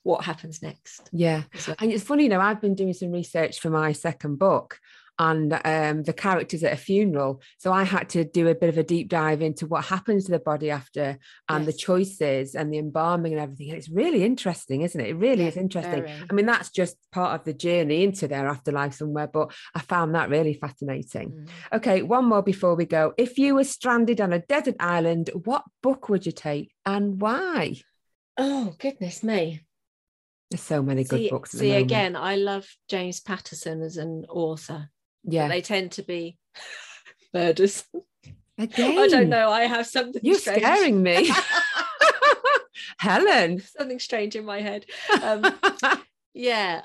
what 0.08 0.24
happens 0.24 0.62
next. 0.62 1.10
Yeah. 1.12 1.42
well. 1.66 1.76
And 1.80 1.92
it's 1.92 2.02
funny, 2.02 2.22
you 2.22 2.28
know, 2.30 2.40
I've 2.40 2.62
been 2.62 2.74
doing 2.74 2.94
some 2.94 3.12
research 3.12 3.60
for 3.60 3.68
my 3.68 3.92
second 3.92 4.38
book 4.38 4.80
and 5.18 5.52
um, 5.64 6.04
the 6.04 6.14
characters 6.14 6.62
at 6.64 6.72
a 6.72 6.76
funeral. 6.76 7.42
So 7.58 7.72
I 7.74 7.84
had 7.84 8.08
to 8.10 8.24
do 8.24 8.48
a 8.48 8.54
bit 8.54 8.70
of 8.70 8.78
a 8.78 8.82
deep 8.82 9.10
dive 9.10 9.42
into 9.42 9.66
what 9.66 9.84
happens 9.84 10.24
to 10.24 10.30
the 10.30 10.38
body 10.38 10.70
after 10.70 11.18
and 11.48 11.66
the 11.66 11.74
choices 11.74 12.54
and 12.54 12.72
the 12.72 12.78
embalming 12.78 13.32
and 13.32 13.42
everything. 13.42 13.68
And 13.68 13.76
it's 13.76 13.90
really 13.90 14.24
interesting, 14.24 14.80
isn't 14.80 14.98
it? 14.98 15.10
It 15.10 15.16
really 15.16 15.42
Yeah, 15.42 15.48
is 15.48 15.56
interesting. 15.58 16.04
very. 16.04 16.22
I 16.30 16.32
mean, 16.32 16.46
that's 16.46 16.70
just 16.70 16.96
part 17.12 17.38
of 17.38 17.44
the 17.44 17.52
journey 17.52 18.02
into 18.02 18.28
their 18.28 18.48
afterlife 18.48 18.94
somewhere, 18.94 19.26
but 19.26 19.52
I 19.74 19.80
found 19.80 20.14
that 20.14 20.30
really 20.30 20.54
fascinating. 20.54 21.32
Mm. 21.32 21.76
Okay, 21.76 22.00
one 22.00 22.24
more 22.24 22.42
before 22.42 22.76
we 22.76 22.86
go. 22.86 23.12
If 23.18 23.36
you 23.36 23.56
were 23.56 23.64
stranded 23.64 24.22
on 24.22 24.32
a 24.32 24.38
desert 24.38 24.76
island, 24.80 25.28
what 25.44 25.64
book 25.82 26.08
would 26.08 26.24
you 26.24 26.32
take 26.32 26.72
and 26.86 27.20
why? 27.20 27.74
Oh 28.38 28.72
goodness 28.78 29.24
me! 29.24 29.62
There's 30.50 30.62
so 30.62 30.82
many 30.82 31.04
good 31.04 31.18
see, 31.20 31.30
books. 31.30 31.54
At 31.54 31.60
see 31.60 31.72
again, 31.72 32.16
I 32.16 32.36
love 32.36 32.66
James 32.88 33.20
Patterson 33.20 33.82
as 33.82 33.96
an 33.96 34.24
author. 34.28 34.88
Yeah. 35.24 35.48
They 35.48 35.60
tend 35.60 35.92
to 35.92 36.02
be 36.02 36.38
murders. 37.34 37.84
Again. 38.56 38.98
I 38.98 39.08
don't 39.08 39.28
know. 39.28 39.50
I 39.50 39.62
have 39.62 39.86
something. 39.86 40.20
You're 40.24 40.38
strange. 40.38 40.62
scaring 40.62 41.02
me. 41.02 41.30
Helen. 42.98 43.60
something 43.60 43.98
strange 43.98 44.36
in 44.36 44.44
my 44.44 44.60
head. 44.60 44.86
Um, 45.22 45.44
yeah. 46.34 46.82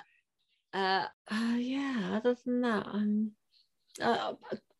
Uh, 0.73 1.05
uh, 1.31 1.55
yeah. 1.57 2.11
Other 2.13 2.35
than 2.45 2.61
that, 2.61 2.85
um, 2.87 3.31
uh, 4.01 4.33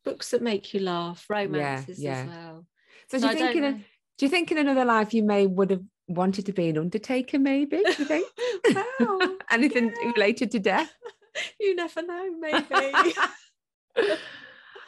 books 0.04 0.30
that 0.30 0.42
make 0.42 0.74
you 0.74 0.80
laugh, 0.80 1.24
romances 1.28 1.98
yeah. 1.98 2.20
as 2.20 2.28
well. 2.28 2.66
so 3.08 3.18
do 3.18 3.24
you 3.24 3.30
I 3.30 3.34
think 3.34 3.56
in 3.56 3.64
a, 3.64 3.72
do 3.72 4.26
you 4.26 4.28
think 4.28 4.52
in 4.52 4.58
another 4.58 4.84
life 4.84 5.14
you 5.14 5.22
may 5.22 5.46
would 5.46 5.70
have 5.70 5.82
wanted 6.08 6.46
to 6.46 6.52
be 6.52 6.68
an 6.68 6.78
undertaker, 6.78 7.38
maybe? 7.38 7.76
You 7.76 7.92
think? 7.92 8.28
Well, 9.00 9.36
Anything 9.50 9.92
yeah. 10.02 10.12
related 10.12 10.50
to 10.52 10.58
death? 10.58 10.92
you 11.60 11.74
never 11.74 12.02
know. 12.02 12.30
Maybe. 12.40 13.14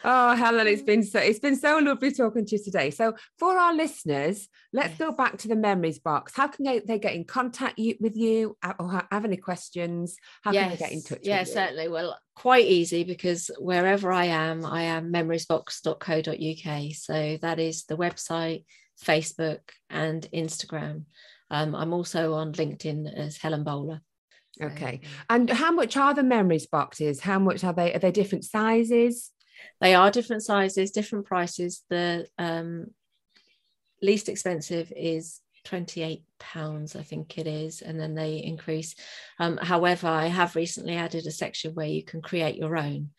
oh, 0.04 0.34
Helen, 0.34 0.66
it's 0.66 0.82
been 0.82 1.02
so 1.02 1.18
it's 1.18 1.38
been 1.38 1.56
so 1.56 1.78
lovely 1.78 2.12
talking 2.12 2.46
to 2.46 2.56
you 2.56 2.64
today. 2.64 2.90
So, 2.90 3.14
for 3.38 3.58
our 3.58 3.74
listeners, 3.74 4.48
let's 4.72 4.96
go 4.96 5.12
back 5.12 5.38
to 5.38 5.48
the 5.48 5.56
memories 5.56 5.98
box. 5.98 6.32
How 6.34 6.48
can 6.48 6.64
they, 6.64 6.78
they 6.80 6.98
get 6.98 7.14
in 7.14 7.24
contact 7.24 7.78
you, 7.78 7.96
with 8.00 8.16
you, 8.16 8.56
uh, 8.62 8.74
or 8.78 9.02
have 9.10 9.24
any 9.24 9.36
questions? 9.36 10.16
How 10.42 10.52
can 10.52 10.70
they 10.70 10.76
get 10.76 10.92
in 10.92 11.02
touch? 11.02 11.20
Yeah, 11.22 11.40
with 11.40 11.48
you? 11.48 11.54
certainly. 11.54 11.88
Well, 11.88 12.18
quite 12.34 12.66
easy 12.66 13.04
because 13.04 13.50
wherever 13.58 14.12
I 14.12 14.26
am, 14.26 14.64
I 14.64 14.82
am 14.82 15.12
memoriesbox.co.uk. 15.12 16.94
So 16.94 17.38
that 17.42 17.58
is 17.58 17.84
the 17.84 17.96
website, 17.96 18.64
Facebook, 19.04 19.60
and 19.90 20.28
Instagram. 20.32 21.04
Um, 21.50 21.74
I'm 21.74 21.92
also 21.92 22.34
on 22.34 22.52
LinkedIn 22.52 23.12
as 23.14 23.36
Helen 23.36 23.64
Bowler. 23.64 24.00
Okay. 24.60 25.00
And 25.28 25.50
how 25.50 25.70
much 25.70 25.96
are 25.96 26.14
the 26.14 26.22
memories 26.22 26.66
boxes? 26.66 27.20
How 27.20 27.38
much 27.38 27.62
are 27.62 27.74
they? 27.74 27.94
Are 27.94 27.98
they 27.98 28.10
different 28.10 28.44
sizes? 28.44 29.30
They 29.80 29.94
are 29.94 30.10
different 30.10 30.42
sizes, 30.42 30.90
different 30.90 31.26
prices. 31.26 31.82
The 31.90 32.26
um, 32.38 32.88
least 34.00 34.28
expensive 34.28 34.92
is 34.96 35.40
28 35.64 36.22
pounds, 36.38 36.96
I 36.96 37.02
think 37.02 37.38
it 37.38 37.46
is, 37.46 37.82
and 37.82 38.00
then 38.00 38.14
they 38.14 38.36
increase. 38.36 38.94
Um, 39.38 39.58
however, 39.58 40.06
I 40.06 40.26
have 40.26 40.56
recently 40.56 40.96
added 40.96 41.26
a 41.26 41.30
section 41.30 41.74
where 41.74 41.86
you 41.86 42.02
can 42.02 42.22
create 42.22 42.56
your 42.56 42.76
own. 42.76 43.10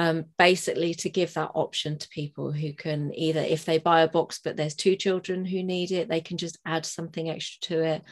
Um, 0.00 0.24
basically, 0.38 0.94
to 0.94 1.10
give 1.10 1.34
that 1.34 1.50
option 1.54 1.98
to 1.98 2.08
people 2.08 2.52
who 2.52 2.72
can 2.72 3.12
either, 3.14 3.40
if 3.40 3.66
they 3.66 3.76
buy 3.76 4.00
a 4.00 4.08
box 4.08 4.40
but 4.42 4.56
there's 4.56 4.74
two 4.74 4.96
children 4.96 5.44
who 5.44 5.62
need 5.62 5.92
it, 5.92 6.08
they 6.08 6.22
can 6.22 6.38
just 6.38 6.58
add 6.64 6.86
something 6.86 7.28
extra 7.28 7.60
to 7.68 7.84
it. 7.84 8.02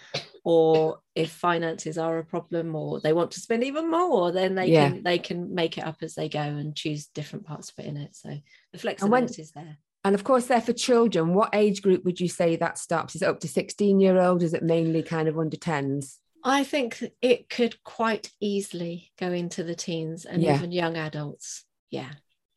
Or 0.44 0.98
if 1.14 1.30
finances 1.30 1.96
are 1.96 2.18
a 2.18 2.24
problem 2.26 2.74
or 2.74 3.00
they 3.00 3.14
want 3.14 3.30
to 3.32 3.40
spend 3.40 3.64
even 3.64 3.90
more, 3.90 4.32
then 4.32 4.54
they 4.54 4.66
Yeah. 4.66 4.90
can 4.90 5.02
they 5.02 5.18
can 5.18 5.54
make 5.54 5.78
it 5.78 5.86
up 5.86 6.02
as 6.02 6.14
they 6.14 6.28
go 6.28 6.40
and 6.40 6.76
choose 6.76 7.06
different 7.06 7.46
parts 7.46 7.68
to 7.68 7.76
put 7.76 7.86
in 7.86 7.96
it. 7.96 8.14
So 8.14 8.36
the 8.72 8.78
flexibility 8.78 9.40
is 9.40 9.52
there. 9.52 9.78
And 10.04 10.14
of 10.14 10.24
course, 10.24 10.44
they're 10.44 10.60
for 10.60 10.74
children. 10.74 11.32
What 11.32 11.54
age 11.54 11.80
group 11.80 12.04
would 12.04 12.20
you 12.20 12.28
say 12.28 12.56
that 12.56 12.76
stops? 12.76 13.14
Is 13.14 13.22
it 13.22 13.28
up 13.28 13.40
to 13.40 13.48
16 13.48 13.98
year 13.98 14.20
old? 14.20 14.42
Is 14.42 14.52
it 14.52 14.62
mainly 14.62 15.02
kind 15.02 15.26
of 15.26 15.38
under 15.38 15.56
10s? 15.56 16.18
I 16.44 16.64
think 16.64 17.02
it 17.22 17.48
could 17.48 17.82
quite 17.82 18.30
easily 18.40 19.10
go 19.18 19.32
into 19.32 19.64
the 19.64 19.74
teens 19.74 20.26
and 20.26 20.42
Yeah. 20.42 20.56
even 20.56 20.70
young 20.70 20.96
adults. 20.96 21.64
Yeah, 21.90 22.10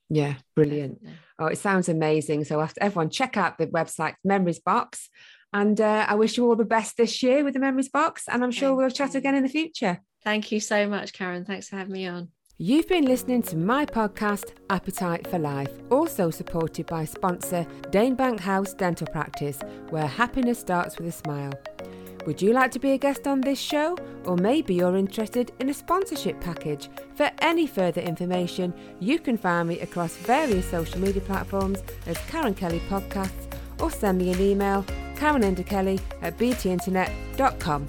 Yeah, 0.10 0.36
brilliant. 0.56 1.02
Oh, 1.40 1.48
it 1.48 1.58
sounds 1.58 1.90
amazing. 1.90 2.44
So, 2.44 2.62
after 2.62 2.82
everyone, 2.84 3.10
check 3.10 3.38
out 3.38 3.58
the 3.58 3.68
website 3.68 4.16
Memories 4.24 4.60
Box. 4.60 5.10
And 5.54 5.80
uh, 5.82 6.06
I 6.08 6.16
wish 6.16 6.38
you 6.38 6.46
all 6.48 6.56
the 6.56 6.66
best 6.66 6.98
this 6.98 7.22
year 7.24 7.44
with 7.44 7.54
the 7.54 7.60
Memories 7.60 7.90
Box. 7.90 8.26
And 8.28 8.44
I'm 8.44 8.52
sure 8.52 8.70
Thank 8.70 8.78
we'll 8.78 8.90
chat 8.90 9.14
you. 9.14 9.18
again 9.20 9.36
in 9.36 9.44
the 9.44 9.50
future. 9.50 10.02
Thank 10.24 10.52
you 10.52 10.60
so 10.60 10.88
much, 10.88 11.14
Karen. 11.14 11.46
Thanks 11.46 11.68
for 11.70 11.76
having 11.78 11.94
me 11.94 12.08
on. 12.08 12.30
You've 12.58 12.88
been 12.88 13.06
listening 13.06 13.42
to 13.44 13.58
my 13.58 13.88
podcast, 13.88 14.54
Appetite 14.70 15.26
for 15.28 15.40
Life, 15.40 15.72
also 15.90 16.30
supported 16.30 16.86
by 16.86 17.06
sponsor 17.06 17.66
Danebank 17.90 18.40
House 18.40 18.74
Dental 18.76 19.08
Practice, 19.08 19.60
where 19.90 20.06
happiness 20.06 20.60
starts 20.60 20.98
with 21.00 21.08
a 21.08 21.12
smile. 21.12 21.54
Would 22.26 22.40
you 22.42 22.54
like 22.54 22.70
to 22.72 22.80
be 22.80 22.92
a 22.92 22.98
guest 22.98 23.26
on 23.26 23.42
this 23.42 23.60
show? 23.60 23.98
Or 24.26 24.36
maybe 24.38 24.76
you're 24.76 24.96
interested 24.96 25.52
in 25.60 25.70
a 25.70 25.74
sponsorship 25.74 26.40
package? 26.40 26.90
For 27.16 27.32
any 27.40 27.66
further 27.66 28.02
information, 28.02 28.74
you 29.00 29.18
can 29.18 29.38
find 29.38 29.68
me 29.68 29.80
across 29.80 30.16
various 30.18 30.70
social 30.70 31.00
media 31.00 31.22
platforms 31.22 31.82
as 32.06 32.18
Karen 32.28 32.54
Kelly 32.54 32.82
Podcasts 32.90 33.52
or 33.80 33.90
send 33.90 34.20
me 34.20 34.32
an 34.32 34.40
email, 34.40 34.84
karenenderkelly 35.16 36.00
at 36.22 36.38
btinternet.com. 36.38 37.88